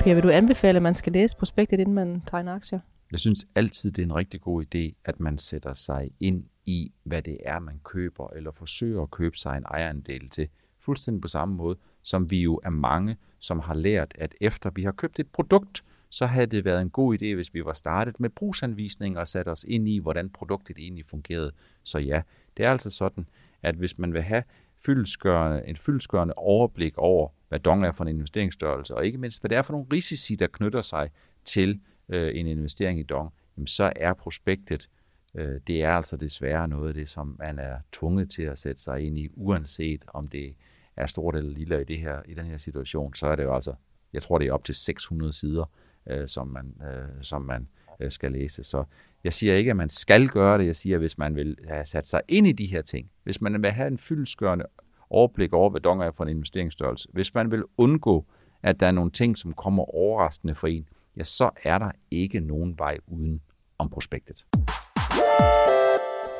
Per, 0.00 0.14
vil 0.14 0.22
du 0.22 0.30
anbefale, 0.30 0.76
at 0.76 0.82
man 0.82 0.94
skal 0.94 1.12
læse 1.12 1.36
prospektet, 1.36 1.80
inden 1.80 1.94
man 1.94 2.22
tegner 2.26 2.54
aktier? 2.54 2.80
Jeg 3.12 3.20
synes 3.20 3.46
altid, 3.54 3.90
det 3.90 4.02
er 4.02 4.06
en 4.06 4.14
rigtig 4.14 4.40
god 4.40 4.64
idé, 4.64 5.00
at 5.04 5.20
man 5.20 5.38
sætter 5.38 5.72
sig 5.72 6.10
ind 6.20 6.44
i, 6.64 6.92
hvad 7.04 7.22
det 7.22 7.38
er, 7.44 7.58
man 7.58 7.80
køber, 7.84 8.28
eller 8.36 8.50
forsøger 8.50 9.02
at 9.02 9.10
købe 9.10 9.36
sig 9.36 9.56
en 9.56 9.64
ejerandel 9.64 10.28
til. 10.28 10.48
Fuldstændig 10.80 11.22
på 11.22 11.28
samme 11.28 11.54
måde, 11.54 11.76
som 12.02 12.30
vi 12.30 12.42
jo 12.42 12.60
er 12.64 12.70
mange, 12.70 13.16
som 13.38 13.58
har 13.58 13.74
lært, 13.74 14.14
at 14.18 14.34
efter 14.40 14.70
vi 14.70 14.82
har 14.82 14.92
købt 14.92 15.18
et 15.18 15.28
produkt, 15.28 15.84
så 16.08 16.26
havde 16.26 16.46
det 16.46 16.64
været 16.64 16.82
en 16.82 16.90
god 16.90 17.14
idé, 17.14 17.34
hvis 17.34 17.54
vi 17.54 17.64
var 17.64 17.72
startet 17.72 18.20
med 18.20 18.30
brugsanvisninger 18.30 19.20
og 19.20 19.28
sat 19.28 19.48
os 19.48 19.64
ind 19.68 19.88
i, 19.88 19.98
hvordan 19.98 20.30
produktet 20.30 20.78
egentlig 20.78 21.06
fungerede. 21.06 21.52
Så 21.82 21.98
ja, 21.98 22.22
det 22.56 22.64
er 22.64 22.70
altså 22.70 22.90
sådan, 22.90 23.26
at 23.62 23.74
hvis 23.74 23.98
man 23.98 24.12
vil 24.12 24.22
have 24.22 24.42
fyldskørende, 24.84 25.62
en 25.66 25.76
fyldskørende 25.76 26.34
overblik 26.34 26.98
over, 26.98 27.28
hvad 27.48 27.58
Dong 27.58 27.84
er 27.84 27.92
for 27.92 28.04
en 28.04 28.08
investeringsstørrelse, 28.08 28.94
og 28.94 29.06
ikke 29.06 29.18
mindst, 29.18 29.42
hvad 29.42 29.48
det 29.48 29.58
er 29.58 29.62
for 29.62 29.72
nogle 29.72 29.86
risici, 29.92 30.34
der 30.34 30.46
knytter 30.46 30.82
sig 30.82 31.10
til 31.44 31.80
øh, 32.08 32.38
en 32.38 32.46
investering 32.46 33.00
i 33.00 33.02
Dong, 33.02 33.32
jamen 33.56 33.66
så 33.66 33.92
er 33.96 34.14
prospektet, 34.14 34.88
øh, 35.34 35.60
det 35.66 35.82
er 35.82 35.92
altså 35.92 36.16
desværre 36.16 36.68
noget 36.68 36.88
af 36.88 36.94
det, 36.94 37.08
som 37.08 37.36
man 37.38 37.58
er 37.58 37.76
tvunget 37.92 38.30
til 38.30 38.42
at 38.42 38.58
sætte 38.58 38.82
sig 38.82 39.00
ind 39.00 39.18
i, 39.18 39.28
uanset 39.34 40.04
om 40.08 40.28
det 40.28 40.54
er 41.02 41.06
stort 41.06 41.36
eller 41.36 41.50
lille 41.50 41.80
i, 41.80 41.84
det 41.84 41.98
her, 41.98 42.22
i 42.28 42.34
den 42.34 42.46
her 42.46 42.56
situation, 42.56 43.14
så 43.14 43.26
er 43.26 43.36
det 43.36 43.42
jo 43.42 43.54
altså, 43.54 43.74
jeg 44.12 44.22
tror 44.22 44.38
det 44.38 44.46
er 44.46 44.52
op 44.52 44.64
til 44.64 44.74
600 44.74 45.32
sider, 45.32 45.64
øh, 46.10 46.28
som 46.28 46.48
man, 46.48 46.74
øh, 46.82 47.22
som 47.22 47.42
man 47.42 47.68
øh, 48.00 48.10
skal 48.10 48.32
læse. 48.32 48.64
Så 48.64 48.84
jeg 49.24 49.32
siger 49.32 49.54
ikke, 49.54 49.70
at 49.70 49.76
man 49.76 49.88
skal 49.88 50.28
gøre 50.28 50.58
det. 50.58 50.66
Jeg 50.66 50.76
siger, 50.76 50.96
at 50.96 51.00
hvis 51.00 51.18
man 51.18 51.36
vil 51.36 51.56
have 51.68 51.84
sat 51.84 52.08
sig 52.08 52.20
ind 52.28 52.46
i 52.46 52.52
de 52.52 52.66
her 52.66 52.82
ting, 52.82 53.10
hvis 53.24 53.40
man 53.40 53.62
vil 53.62 53.70
have 53.70 53.88
en 53.88 53.98
fyldskørende 53.98 54.64
overblik 55.10 55.52
over, 55.52 55.70
hvad 55.70 55.80
donger 55.80 56.06
er 56.06 56.10
for 56.10 56.24
en 56.24 56.30
investeringsstørrelse, 56.30 57.08
hvis 57.12 57.34
man 57.34 57.50
vil 57.50 57.64
undgå, 57.78 58.26
at 58.62 58.80
der 58.80 58.86
er 58.86 58.90
nogle 58.90 59.10
ting, 59.10 59.38
som 59.38 59.52
kommer 59.52 59.94
overraskende 59.94 60.54
for 60.54 60.66
en, 60.66 60.88
ja, 61.16 61.24
så 61.24 61.50
er 61.64 61.78
der 61.78 61.90
ikke 62.10 62.40
nogen 62.40 62.78
vej 62.78 62.98
uden 63.06 63.40
om 63.78 63.90
prospektet. 63.90 64.46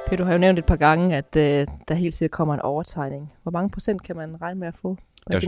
Per, 0.06 0.16
du 0.16 0.24
har 0.24 0.32
jo 0.32 0.38
nævnt 0.38 0.58
et 0.58 0.66
par 0.66 0.76
gange, 0.76 1.16
at 1.16 1.36
øh, 1.36 1.66
der 1.88 1.94
helt 1.94 2.14
sikkert 2.14 2.36
kommer 2.36 2.54
en 2.54 2.60
overtegning. 2.60 3.32
Hvor 3.42 3.52
mange 3.52 3.70
procent 3.70 4.02
kan 4.02 4.16
man 4.16 4.42
regne 4.42 4.60
med 4.60 4.68
at 4.68 4.74
få? 4.76 4.96
Jeg, 5.30 5.42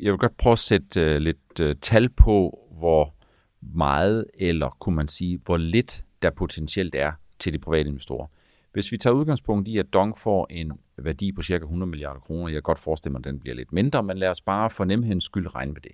jeg 0.00 0.12
vil 0.12 0.18
godt 0.18 0.36
prøve 0.36 0.52
at 0.52 0.58
sætte 0.58 1.14
uh, 1.14 1.20
lidt 1.20 1.60
uh, 1.60 1.72
tal 1.80 2.08
på, 2.08 2.58
hvor 2.70 3.14
meget, 3.60 4.24
eller 4.34 4.76
kunne 4.80 4.96
man 4.96 5.08
sige, 5.08 5.40
hvor 5.44 5.56
lidt 5.56 6.04
der 6.22 6.30
potentielt 6.30 6.94
er 6.94 7.12
til 7.38 7.52
de 7.52 7.58
private 7.58 7.88
investorer. 7.88 8.26
Hvis 8.72 8.92
vi 8.92 8.98
tager 8.98 9.14
udgangspunkt 9.14 9.68
i, 9.68 9.78
at 9.78 9.92
Dong 9.92 10.18
får 10.18 10.46
en 10.50 10.72
værdi 10.96 11.32
på 11.32 11.42
cirka 11.42 11.62
100 11.64 11.90
milliarder 11.90 12.20
kroner, 12.20 12.48
jeg 12.48 12.54
kan 12.54 12.62
godt 12.62 12.78
forestille 12.78 13.12
mig, 13.12 13.18
at 13.18 13.24
den 13.24 13.40
bliver 13.40 13.54
lidt 13.54 13.72
mindre, 13.72 14.02
men 14.02 14.18
lad 14.18 14.28
os 14.28 14.40
bare 14.40 14.70
for 14.70 14.84
nemhedens 14.84 15.24
skyld 15.24 15.54
regne 15.54 15.72
med 15.72 15.80
det. 15.80 15.92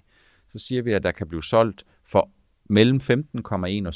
Så 0.48 0.58
siger 0.58 0.82
vi, 0.82 0.92
at 0.92 1.02
der 1.02 1.12
kan 1.12 1.28
blive 1.28 1.42
solgt 1.42 1.84
for 2.06 2.30
mellem 2.68 3.00
15,1 3.02 3.10
og 3.86 3.92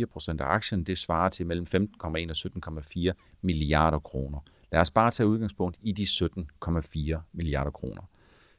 17,4 0.00 0.04
procent 0.04 0.40
af 0.40 0.44
aktien. 0.44 0.84
Det 0.84 0.98
svarer 0.98 1.28
til 1.28 1.46
mellem 1.46 1.66
15,1 1.74 1.76
og 2.04 2.80
17,4 3.10 3.12
milliarder 3.42 3.98
kroner. 3.98 4.38
Lad 4.72 4.80
os 4.80 4.90
bare 4.90 5.10
tage 5.10 5.26
udgangspunkt 5.26 5.76
i 5.82 5.92
de 5.92 6.02
17,4 6.02 7.18
milliarder 7.32 7.70
kroner. 7.70 8.02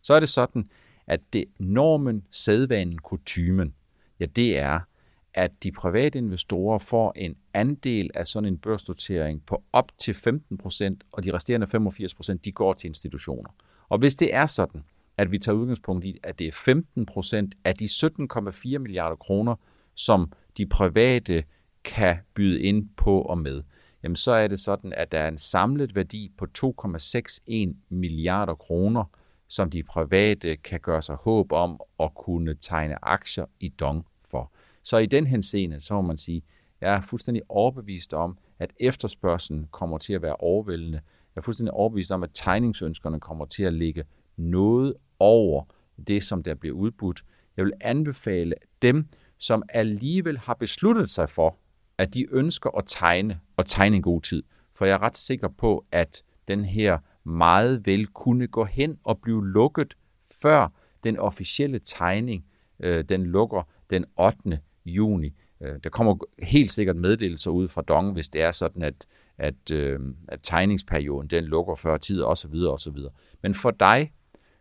Så 0.02 0.14
er 0.14 0.20
det 0.20 0.30
sådan, 0.30 0.70
at 1.08 1.20
det 1.34 1.46
normen, 1.60 2.24
sædvanen, 2.32 2.98
kutymen, 2.98 3.74
ja, 4.20 4.26
det 4.26 4.58
er, 4.58 4.80
at 5.34 5.64
de 5.64 5.72
private 5.72 6.20
investorer 6.20 6.78
får 6.80 7.14
en 7.16 7.36
andel 7.54 8.10
af 8.16 8.28
sådan 8.28 8.48
en 8.48 8.58
børsnotering 8.58 9.46
på 9.46 9.64
op 9.74 9.92
til 9.98 10.14
15 10.14 10.58
procent, 10.58 11.04
og 11.12 11.24
de 11.24 11.34
resterende 11.34 11.68
85 11.68 12.16
procent, 12.16 12.46
de 12.46 12.52
går 12.52 12.74
til 12.74 12.88
institutioner. 12.88 13.50
Og 13.90 13.98
hvis 13.98 14.16
det 14.16 14.34
er 14.34 14.48
sådan, 14.48 14.84
at 15.18 15.32
vi 15.32 15.40
tager 15.40 15.56
udgangspunkt 15.56 16.06
i, 16.06 16.18
at 16.24 16.40
det 16.40 16.48
er 16.48 16.52
15 16.52 17.06
procent 17.06 17.56
af 17.64 17.76
de 17.76 17.86
17,4 17.86 18.78
milliarder 18.78 19.16
kroner, 19.16 19.56
som 19.96 20.32
de 20.58 20.66
private 20.66 21.44
kan 21.84 22.18
byde 22.34 22.62
ind 22.62 22.90
på 22.98 23.22
og 23.22 23.38
med, 23.38 23.64
jamen 24.04 24.16
så 24.16 24.32
er 24.32 24.48
det 24.48 24.60
sådan, 24.60 24.94
at 24.94 25.12
der 25.12 25.20
er 25.20 25.28
en 25.28 25.38
samlet 25.38 25.96
værdi 25.96 26.32
på 26.38 26.46
2,61 26.58 27.76
milliarder 27.90 28.56
kroner, 28.56 29.04
som 29.48 29.70
de 29.70 29.84
private 29.84 30.56
kan 30.56 30.80
gøre 30.80 31.02
sig 31.02 31.16
håb 31.16 31.52
om 31.52 31.82
at 32.00 32.16
kunne 32.16 32.56
tegne 32.62 33.06
aktier 33.06 33.46
i 33.60 33.70
Dong 33.70 34.06
for. 34.32 34.52
Så 34.84 34.98
i 34.98 35.06
den 35.06 35.28
henseende, 35.28 35.82
så 35.82 35.94
må 35.94 36.02
man 36.02 36.18
sige, 36.18 36.42
jeg 36.82 36.94
er 36.94 37.02
fuldstændig 37.02 37.44
overbevist 37.50 38.14
om, 38.14 38.38
at 38.60 38.74
efterspørgselen 38.80 39.68
kommer 39.72 39.98
til 39.98 40.14
at 40.14 40.22
være 40.22 40.36
overvældende. 40.36 41.02
Jeg 41.36 41.42
er 41.42 41.42
fuldstændig 41.42 41.74
overbevist 41.74 42.12
om, 42.12 42.24
at 42.24 42.30
tegningsønskerne 42.34 43.20
kommer 43.20 43.46
til 43.46 43.64
at 43.64 43.74
ligge 43.74 44.04
noget 44.38 44.94
over 45.20 45.64
det, 46.08 46.24
som 46.24 46.44
der 46.44 46.54
bliver 46.56 46.76
udbudt. 46.76 47.24
Jeg 47.58 47.66
vil 47.66 47.74
anbefale 47.82 48.54
dem, 48.82 49.08
som 49.38 49.64
alligevel 49.70 50.38
har 50.38 50.54
besluttet 50.54 51.10
sig 51.10 51.30
for, 51.30 51.58
at 51.98 52.14
de 52.14 52.26
ønsker 52.32 52.70
at 52.78 52.84
tegne, 52.88 53.40
og 53.58 53.66
tegne 53.66 53.96
en 53.96 54.02
god 54.02 54.22
tid. 54.22 54.44
For 54.74 54.86
jeg 54.86 54.94
er 54.94 55.02
ret 55.02 55.18
sikker 55.18 55.48
på, 55.48 55.86
at 55.92 56.24
den 56.48 56.66
her 56.66 56.98
meget 57.24 57.86
vel 57.86 58.08
kunne 58.08 58.48
gå 58.48 58.64
hen 58.64 58.98
og 59.04 59.22
blive 59.22 59.48
lukket, 59.48 59.98
før 60.42 60.68
den 61.04 61.20
officielle 61.20 61.80
tegning 61.80 62.46
øh, 62.80 63.04
den 63.04 63.26
lukker 63.26 63.64
den 63.90 64.06
8. 64.20 64.60
juni. 64.86 65.34
Øh, 65.62 65.76
der 65.84 65.90
kommer 65.90 66.18
helt 66.44 66.72
sikkert 66.72 66.96
meddelelser 66.96 67.52
ud 67.52 67.68
fra 67.68 67.82
Dong, 67.82 68.14
hvis 68.14 68.30
det 68.30 68.42
er 68.42 68.52
sådan, 68.52 68.84
at, 68.84 69.06
at, 69.38 69.72
øh, 69.72 70.00
at 70.28 70.40
tegningsperioden 70.44 71.28
den 71.28 71.44
lukker 71.44 71.76
før 71.76 71.98
tid 71.98 72.24
osv. 72.24 72.54
osv. 72.54 72.98
Men 73.42 73.56
for 73.56 73.72
dig, 73.72 74.14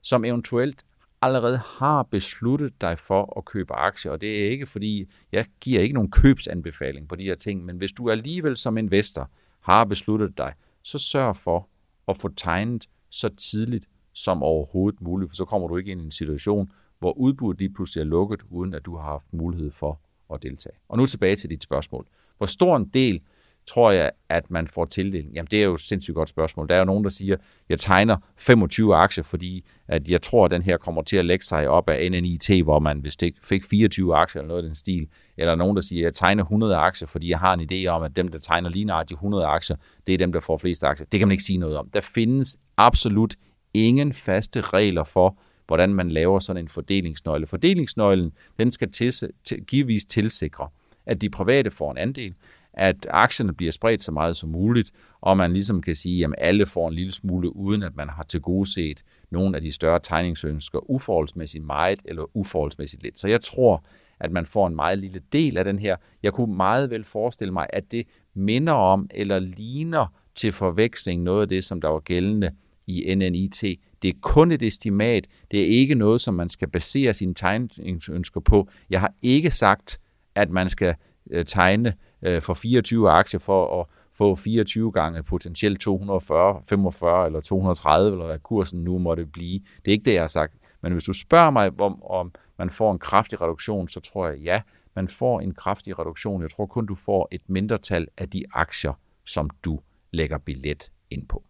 som 0.07 0.25
eventuelt 0.25 0.85
allerede 1.23 1.61
har 1.79 2.03
besluttet 2.03 2.81
dig 2.81 2.99
for 2.99 3.38
at 3.38 3.45
købe 3.45 3.73
aktier, 3.75 4.12
og 4.12 4.21
det 4.21 4.45
er 4.45 4.51
ikke 4.51 4.66
fordi, 4.66 5.07
jeg 5.33 5.47
giver 5.61 5.81
ikke 5.81 5.95
nogen 5.95 6.11
købsanbefaling 6.11 7.09
på 7.09 7.16
de 7.16 7.25
her 7.25 7.35
ting, 7.35 7.64
men 7.64 7.77
hvis 7.77 7.92
du 7.92 8.11
alligevel 8.11 8.57
som 8.57 8.79
investor 8.79 9.31
har 9.61 9.85
besluttet 9.85 10.38
dig, 10.38 10.53
så 10.83 10.99
sørg 10.99 11.37
for 11.37 11.69
at 12.09 12.19
få 12.19 12.29
tegnet 12.29 12.88
så 13.11 13.29
tidligt 13.29 13.88
som 14.12 14.42
overhovedet 14.42 15.01
muligt, 15.01 15.31
for 15.31 15.37
så 15.37 15.45
kommer 15.45 15.69
du 15.69 15.77
ikke 15.77 15.90
ind 15.90 16.01
i 16.01 16.05
en 16.05 16.11
situation, 16.11 16.73
hvor 16.99 17.12
udbuddet 17.12 17.59
lige 17.59 17.75
pludselig 17.75 18.01
er 18.01 18.05
lukket, 18.05 18.42
uden 18.51 18.75
at 18.75 18.87
du 18.87 18.97
har 18.97 19.03
haft 19.03 19.33
mulighed 19.33 19.71
for 19.71 20.01
at 20.35 20.42
deltage. 20.42 20.77
Og 20.88 20.99
nu 20.99 21.07
tilbage 21.07 21.37
til 21.37 21.51
dit 21.51 21.62
spørgsmål. 21.62 22.07
Hvor 22.37 22.47
stor 22.47 22.77
en 22.77 22.88
del 22.88 23.21
tror 23.67 23.91
jeg, 23.91 24.11
at 24.29 24.51
man 24.51 24.69
får 24.69 24.85
tildeling? 24.85 25.35
Jamen, 25.35 25.49
det 25.51 25.59
er 25.59 25.65
jo 25.65 25.75
et 25.75 25.81
sindssygt 25.81 26.15
godt 26.15 26.29
spørgsmål. 26.29 26.69
Der 26.69 26.75
er 26.75 26.79
jo 26.79 26.85
nogen, 26.85 27.05
der 27.05 27.11
siger, 27.11 27.37
jeg 27.69 27.79
tegner 27.79 28.17
25 28.37 28.95
aktier, 28.95 29.25
fordi 29.25 29.65
at 29.89 30.11
jeg 30.11 30.23
tror, 30.23 30.45
at 30.45 30.51
den 30.51 30.63
her 30.63 30.77
kommer 30.77 31.03
til 31.03 31.17
at 31.17 31.25
lægge 31.25 31.45
sig 31.45 31.69
op 31.69 31.89
af 31.89 32.11
NNIT, 32.11 32.51
hvor 32.65 32.79
man 32.79 33.01
hvis 33.01 33.17
det 33.17 33.35
fik 33.45 33.65
24 33.65 34.17
aktier 34.17 34.43
eller 34.43 34.49
noget 34.49 34.63
af 34.63 34.67
den 34.69 34.75
stil. 34.75 35.09
Eller 35.37 35.55
nogen, 35.55 35.77
der 35.77 35.83
siger, 35.83 36.03
jeg 36.03 36.15
tegner 36.15 36.43
100 36.43 36.77
aktier, 36.77 37.09
fordi 37.09 37.31
jeg 37.31 37.39
har 37.39 37.55
en 37.55 37.69
idé 37.73 37.87
om, 37.87 38.03
at 38.03 38.17
dem, 38.17 38.29
der 38.29 38.39
tegner 38.39 38.71
lige 38.71 38.85
nøjagtigt 38.85 39.17
100 39.17 39.47
aktier, 39.47 39.77
det 40.07 40.15
er 40.15 40.19
dem, 40.19 40.33
der 40.33 40.41
får 40.41 40.59
flest 40.59 40.85
aktier. 40.85 41.07
Det 41.13 41.21
kan 41.21 41.29
man 41.29 41.33
ikke 41.33 41.45
sige 41.45 41.59
noget 41.59 41.77
om. 41.77 41.91
Der 41.91 42.01
findes 42.01 42.57
absolut 42.77 43.35
ingen 43.75 44.13
faste 44.13 44.61
regler 44.61 45.05
for, 45.05 45.39
hvordan 45.67 45.95
man 45.95 46.11
laver 46.11 46.39
sådan 46.39 46.63
en 46.63 46.69
fordelingsnøgle. 46.69 47.47
Fordelingsnøglen, 47.47 48.33
den 48.59 48.71
skal 48.71 48.91
til, 48.91 49.13
til, 49.45 49.65
givetvis 49.67 50.05
tilsikre, 50.05 50.69
at 51.07 51.21
de 51.21 51.31
private 51.31 51.71
får 51.71 51.91
en 51.91 51.99
andel, 51.99 52.35
at 52.77 53.07
aktierne 53.11 53.55
bliver 53.55 53.73
spredt 53.73 54.03
så 54.03 54.12
meget 54.12 54.37
som 54.37 54.51
muligt, 54.51 54.91
og 55.21 55.37
man 55.37 55.53
ligesom 55.53 55.83
kan 55.83 55.95
sige, 55.95 56.25
at 56.25 56.35
alle 56.39 56.67
får 56.67 56.89
en 56.89 56.95
lille 56.95 57.12
smule, 57.12 57.57
uden 57.57 57.83
at 57.83 57.97
man 57.97 58.09
har 58.09 58.23
til 58.23 58.41
gode 58.41 58.73
set 58.73 59.03
nogle 59.31 59.57
af 59.57 59.62
de 59.62 59.73
større 59.73 60.01
tegningsønsker 60.03 60.91
uforholdsmæssigt 60.91 61.65
meget 61.65 61.99
eller 62.05 62.37
uforholdsmæssigt 62.37 63.03
lidt. 63.03 63.19
Så 63.19 63.29
jeg 63.29 63.41
tror, 63.41 63.85
at 64.21 64.33
man 64.33 64.47
får 64.47 64.67
en 64.67 64.77
meget 64.77 64.99
lille 64.99 65.21
del 65.33 65.57
af 65.57 65.65
den 65.65 65.79
her. 65.79 65.97
Jeg 66.23 66.33
kunne 66.33 66.57
meget 66.57 66.91
vel 66.91 67.05
forestille 67.05 67.53
mig, 67.53 67.67
at 67.71 67.93
det 67.93 68.07
minder 68.35 68.73
om 68.73 69.09
eller 69.15 69.39
ligner 69.39 70.07
til 70.35 70.53
forveksling 70.53 71.23
noget 71.23 71.43
af 71.43 71.49
det, 71.49 71.65
som 71.65 71.81
der 71.81 71.89
var 71.89 72.01
gældende 72.01 72.51
i 72.87 73.15
NNIT. 73.15 73.62
Det 74.03 74.09
er 74.09 74.19
kun 74.21 74.53
et 74.53 74.62
estimat. 74.62 75.27
Det 75.51 75.61
er 75.61 75.67
ikke 75.67 75.95
noget, 75.95 76.21
som 76.21 76.35
man 76.35 76.49
skal 76.49 76.69
basere 76.69 77.15
sine 77.15 77.35
tegningsønsker 77.35 78.41
på. 78.41 78.69
Jeg 78.91 79.01
har 79.01 79.15
ikke 79.23 79.51
sagt, 79.51 80.01
at 80.35 80.51
man 80.51 80.69
skal 80.69 80.95
øh, 81.31 81.45
tegne 81.45 81.95
øh, 82.23 82.43
for 82.43 82.55
24 82.55 83.11
aktier 83.11 83.41
for 83.41 83.81
at 83.81 83.87
få 84.19 84.37
24 84.37 84.93
gange 84.93 85.23
potentielt 85.23 85.81
240, 85.81 86.61
45 86.69 87.27
eller 87.27 87.41
230, 87.41 88.13
eller 88.13 88.27
hvad 88.27 88.39
kursen 88.39 88.85
nu 88.85 88.99
måtte 88.99 89.27
blive. 89.27 89.61
Det 89.85 89.91
er 89.91 89.93
ikke 89.93 90.05
det, 90.05 90.15
jeg 90.15 90.23
har 90.23 90.27
sagt. 90.27 90.55
Men 90.83 90.93
hvis 90.93 91.05
du 91.05 91.13
spørger 91.13 91.51
mig, 91.51 91.81
om, 91.81 92.03
om 92.03 92.33
man 92.59 92.71
får 92.71 92.93
en 92.93 92.99
kraftig 92.99 93.41
reduktion, 93.41 93.89
så 93.89 94.01
tror 94.01 94.29
jeg, 94.29 94.39
ja, 94.39 94.61
man 94.95 95.09
får 95.09 95.41
en 95.41 95.55
kraftig 95.55 95.99
reduktion. 95.99 96.43
Jeg 96.43 96.51
tror 96.51 96.67
kun, 96.67 96.87
du 96.87 96.95
får 96.95 97.29
et 97.31 97.41
mindretal 97.49 98.09
af 98.19 98.29
de 98.29 98.45
aktier, 98.53 98.93
som 99.25 99.51
du 99.65 99.81
lægger 100.11 100.39
billet 100.39 100.91
ind 101.11 101.29
på. 101.29 101.43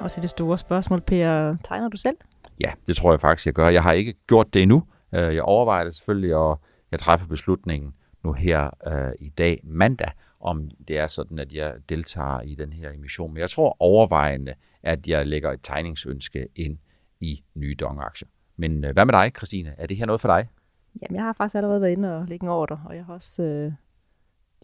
Og 0.00 0.10
så 0.10 0.20
det 0.20 0.30
store 0.30 0.58
spørgsmål, 0.58 1.00
Per, 1.00 1.56
tegner 1.64 1.88
du 1.88 1.96
selv? 1.96 2.16
Ja, 2.60 2.72
det 2.86 2.96
tror 2.96 3.12
jeg 3.12 3.20
faktisk, 3.20 3.46
jeg 3.46 3.54
gør. 3.54 3.68
Jeg 3.68 3.82
har 3.82 3.92
ikke 3.92 4.14
gjort 4.28 4.54
det 4.54 4.62
endnu. 4.62 4.82
Øh, 5.14 5.34
jeg 5.34 5.42
overvejer 5.42 5.84
det 5.84 5.94
selvfølgelig, 5.94 6.34
og 6.34 6.60
jeg 6.90 6.98
træffer 6.98 7.26
beslutningen 7.26 7.94
nu 8.24 8.32
her 8.32 8.70
øh, 8.86 9.12
i 9.20 9.28
dag, 9.28 9.60
mandag, 9.64 10.10
om 10.40 10.70
det 10.88 10.98
er 10.98 11.06
sådan, 11.06 11.38
at 11.38 11.52
jeg 11.52 11.74
deltager 11.88 12.40
i 12.40 12.54
den 12.54 12.72
her 12.72 12.92
emission. 12.92 13.32
Men 13.32 13.40
jeg 13.40 13.50
tror 13.50 13.76
overvejende, 13.80 14.54
at 14.82 15.06
jeg 15.06 15.26
lægger 15.26 15.52
et 15.52 15.60
tegningsønske 15.62 16.48
ind 16.56 16.78
i 17.20 17.42
nye 17.54 17.74
dong-aktier. 17.80 18.28
Men 18.56 18.84
øh, 18.84 18.92
hvad 18.92 19.04
med 19.04 19.14
dig, 19.14 19.32
Christine? 19.36 19.74
Er 19.78 19.86
det 19.86 19.96
her 19.96 20.06
noget 20.06 20.20
for 20.20 20.28
dig? 20.28 20.48
Jamen, 21.02 21.16
jeg 21.16 21.24
har 21.24 21.32
faktisk 21.32 21.54
allerede 21.54 21.80
været 21.80 21.92
inde 21.92 22.16
og 22.16 22.26
lægge 22.26 22.44
en 22.44 22.48
ordre, 22.48 22.80
og 22.86 22.96
jeg 22.96 23.04
har 23.04 23.14
også 23.14 23.42
øh, 23.42 23.72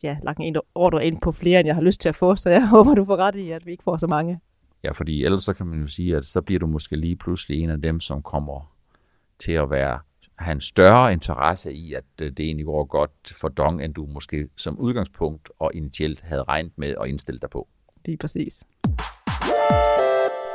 ja, 0.02 0.16
lagt 0.22 0.38
en 0.40 0.56
ordre 0.74 1.06
ind 1.06 1.20
på 1.20 1.32
flere, 1.32 1.60
end 1.60 1.66
jeg 1.66 1.74
har 1.74 1.82
lyst 1.82 2.00
til 2.00 2.08
at 2.08 2.14
få, 2.14 2.36
så 2.36 2.50
jeg 2.50 2.68
håber, 2.74 2.94
du 2.94 3.04
får 3.04 3.16
ret 3.16 3.34
i, 3.34 3.50
at 3.50 3.66
vi 3.66 3.70
ikke 3.70 3.84
får 3.84 3.96
så 3.96 4.06
mange. 4.06 4.40
Ja, 4.84 4.90
fordi 4.90 5.24
ellers 5.24 5.42
så 5.42 5.54
kan 5.54 5.66
man 5.66 5.80
jo 5.80 5.86
sige, 5.86 6.16
at 6.16 6.24
så 6.24 6.42
bliver 6.42 6.58
du 6.58 6.66
måske 6.66 6.96
lige 6.96 7.16
pludselig 7.16 7.62
en 7.62 7.70
af 7.70 7.82
dem, 7.82 8.00
som 8.00 8.22
kommer 8.22 8.74
til 9.38 9.52
at 9.52 9.70
være 9.70 9.98
have 10.38 10.52
en 10.52 10.60
større 10.60 11.12
interesse 11.12 11.72
i, 11.72 11.94
at 11.94 12.04
øh, 12.20 12.32
det 12.32 12.40
egentlig 12.40 12.66
går 12.66 12.84
godt 12.84 13.34
for 13.40 13.48
Dong, 13.48 13.84
end 13.84 13.94
du 13.94 14.06
måske 14.06 14.48
som 14.56 14.78
udgangspunkt 14.78 15.50
og 15.58 15.70
initielt 15.74 16.20
havde 16.20 16.42
regnet 16.42 16.72
med 16.76 16.94
at 17.00 17.08
indstille 17.08 17.40
dig 17.40 17.50
på. 17.50 17.68
Lige 18.04 18.16
præcis. 18.16 18.64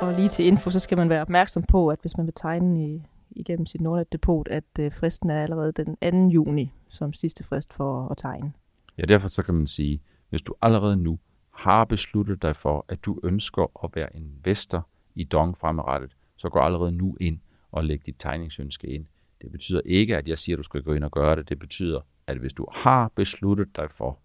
Og 0.02 0.14
lige 0.14 0.30
til 0.30 0.46
info, 0.46 0.72
så 0.72 0.80
skal 0.80 0.98
man 0.98 1.10
være 1.10 1.22
opmærksom 1.22 1.64
på, 1.64 1.88
at 1.88 2.00
hvis 2.02 2.18
man 2.18 2.26
vil 2.26 2.34
tegne 2.36 2.88
i, 2.88 3.04
igennem 3.32 3.66
sit 3.66 3.82
Nordnet-depot, 3.82 4.48
at 4.48 4.64
øh, 4.80 4.92
fristen 4.92 5.30
er 5.30 5.44
allerede 5.44 5.72
den 5.72 6.30
2. 6.30 6.34
juni 6.34 6.72
som 6.90 7.14
sidste 7.14 7.44
frist 7.44 7.74
for 7.74 8.10
at 8.10 8.18
tegne. 8.18 8.54
Ja, 8.98 9.04
derfor 9.04 9.28
så 9.28 9.44
kan 9.44 9.54
man 9.54 9.68
sige, 9.68 10.02
hvis 10.30 10.42
du 10.42 10.56
allerede 10.62 10.98
nu 10.98 11.20
har 11.52 11.86
besluttet 11.86 12.42
dig 12.42 12.56
for, 12.56 12.86
at 12.88 13.06
du 13.06 13.20
ønsker 13.24 13.84
at 13.84 13.90
være 13.96 14.16
investor 14.16 14.88
i 15.16 15.24
Dong 15.24 15.58
fremadrettet, 15.58 16.16
så 16.38 16.50
gå 16.50 16.60
allerede 16.60 16.92
nu 16.92 17.18
ind 17.22 17.40
og 17.72 17.84
læg 17.84 18.06
dit 18.06 18.16
tegningsønske 18.20 18.88
ind. 18.88 19.06
Det 19.44 19.52
betyder 19.52 19.82
ikke, 19.86 20.18
at 20.18 20.28
jeg 20.28 20.38
siger, 20.38 20.56
at 20.56 20.58
du 20.58 20.64
skal 20.64 20.82
gå 20.82 20.94
ind 20.94 21.04
og 21.04 21.12
gøre 21.12 21.36
det. 21.36 21.50
Det 21.50 21.60
betyder, 21.60 22.02
at 22.28 22.38
hvis 22.38 22.54
du 22.54 22.68
har 22.72 23.12
besluttet 23.16 23.76
dig 23.76 23.92
for, 23.92 24.20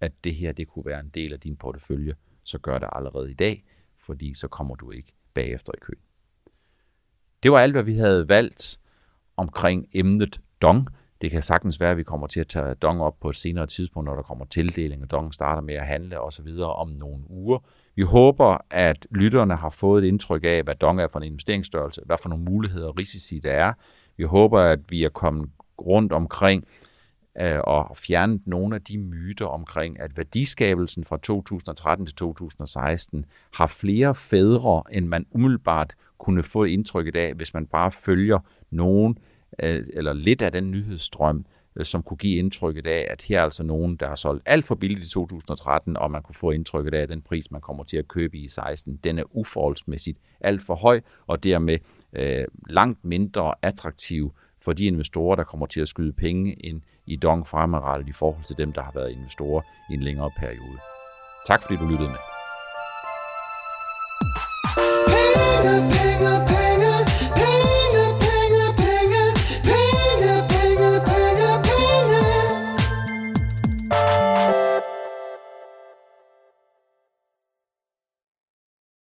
at 0.00 0.12
det 0.24 0.34
her 0.34 0.52
det 0.52 0.68
kunne 0.68 0.84
være 0.84 1.00
en 1.00 1.10
del 1.14 1.32
af 1.32 1.40
din 1.40 1.56
portefølje, 1.56 2.14
så 2.42 2.58
gør 2.58 2.78
det 2.78 2.88
allerede 2.92 3.30
i 3.30 3.34
dag, 3.34 3.64
fordi 3.98 4.34
så 4.34 4.48
kommer 4.48 4.74
du 4.74 4.90
ikke 4.90 5.12
bagefter 5.34 5.72
i 5.74 5.80
køen. 5.80 6.00
Det 7.42 7.52
var 7.52 7.58
alt, 7.58 7.72
hvad 7.72 7.82
vi 7.82 7.94
havde 7.94 8.28
valgt 8.28 8.80
omkring 9.36 9.88
emnet 9.92 10.40
dong. 10.62 10.88
Det 11.20 11.30
kan 11.30 11.42
sagtens 11.42 11.80
være, 11.80 11.90
at 11.90 11.96
vi 11.96 12.02
kommer 12.02 12.26
til 12.26 12.40
at 12.40 12.46
tage 12.46 12.74
dong 12.74 13.02
op 13.02 13.20
på 13.20 13.28
et 13.28 13.36
senere 13.36 13.66
tidspunkt, 13.66 14.06
når 14.06 14.14
der 14.14 14.22
kommer 14.22 14.44
tildeling, 14.44 15.02
og 15.02 15.10
dong 15.10 15.34
starter 15.34 15.62
med 15.62 15.74
at 15.74 15.86
handle 15.86 16.20
osv. 16.20 16.48
om 16.58 16.88
nogle 16.88 17.30
uger. 17.30 17.58
Vi 17.96 18.02
håber, 18.02 18.58
at 18.70 19.06
lytterne 19.10 19.56
har 19.56 19.70
fået 19.70 20.04
et 20.04 20.08
indtryk 20.08 20.44
af, 20.44 20.62
hvad 20.62 20.74
dong 20.74 21.00
er 21.00 21.08
for 21.08 21.18
en 21.18 21.26
investeringsstørrelse, 21.26 22.02
hvad 22.06 22.16
for 22.22 22.28
nogle 22.28 22.44
muligheder 22.44 22.86
og 22.86 22.98
risici 22.98 23.38
der 23.38 23.52
er, 23.52 23.72
vi 24.16 24.24
håber, 24.24 24.60
at 24.60 24.80
vi 24.88 25.04
er 25.04 25.08
kommet 25.08 25.50
rundt 25.78 26.12
omkring 26.12 26.64
øh, 27.40 27.58
og 27.64 27.96
fjernet 27.96 28.40
nogle 28.46 28.74
af 28.74 28.82
de 28.82 28.98
myter 28.98 29.46
omkring, 29.46 30.00
at 30.00 30.16
værdiskabelsen 30.16 31.04
fra 31.04 31.18
2013 31.22 32.06
til 32.06 32.16
2016 32.16 33.24
har 33.54 33.66
flere 33.66 34.14
fædre, 34.14 34.82
end 34.92 35.06
man 35.06 35.26
umiddelbart 35.30 35.94
kunne 36.18 36.42
få 36.42 36.64
indtrykket 36.64 37.16
af, 37.16 37.34
hvis 37.34 37.54
man 37.54 37.66
bare 37.66 37.90
følger 37.90 38.38
nogen 38.70 39.18
øh, 39.62 39.86
eller 39.92 40.12
lidt 40.12 40.42
af 40.42 40.52
den 40.52 40.70
nyhedsstrøm, 40.70 41.46
øh, 41.76 41.84
som 41.84 42.02
kunne 42.02 42.16
give 42.16 42.38
indtrykket 42.38 42.86
af, 42.86 43.06
at 43.10 43.22
her 43.22 43.38
er 43.38 43.44
altså 43.44 43.64
nogen, 43.64 43.96
der 43.96 44.08
har 44.08 44.14
solgt 44.14 44.42
alt 44.46 44.64
for 44.64 44.74
billigt 44.74 45.06
i 45.06 45.08
2013, 45.08 45.96
og 45.96 46.10
man 46.10 46.22
kunne 46.22 46.34
få 46.34 46.50
indtrykket 46.50 46.94
af, 46.94 47.02
at 47.02 47.08
den 47.08 47.22
pris, 47.22 47.50
man 47.50 47.60
kommer 47.60 47.84
til 47.84 47.96
at 47.96 48.08
købe 48.08 48.38
i 48.38 48.48
16, 48.48 48.96
den 49.04 49.18
er 49.18 49.36
uforholdsmæssigt 49.36 50.18
alt 50.40 50.62
for 50.62 50.74
høj, 50.74 51.00
og 51.26 51.44
dermed 51.44 51.78
øh, 52.14 52.44
langt 52.68 53.04
mindre 53.04 53.54
attraktiv 53.62 54.32
for 54.64 54.72
de 54.72 54.84
investorer, 54.84 55.36
der 55.36 55.44
kommer 55.44 55.66
til 55.66 55.80
at 55.80 55.88
skyde 55.88 56.12
penge 56.12 56.52
ind 56.52 56.82
i 57.06 57.16
Dong 57.16 57.46
fremadrettet 57.46 58.08
i 58.08 58.12
forhold 58.12 58.44
til 58.44 58.56
dem, 58.58 58.72
der 58.72 58.82
har 58.82 58.92
været 58.94 59.10
investorer 59.10 59.62
i 59.90 59.94
en 59.94 60.02
længere 60.02 60.30
periode. 60.38 60.78
Tak 61.46 61.62
fordi 61.62 61.76
du 61.76 61.84
lyttede 61.84 62.08
med. 62.08 62.18
Pay 65.64 66.53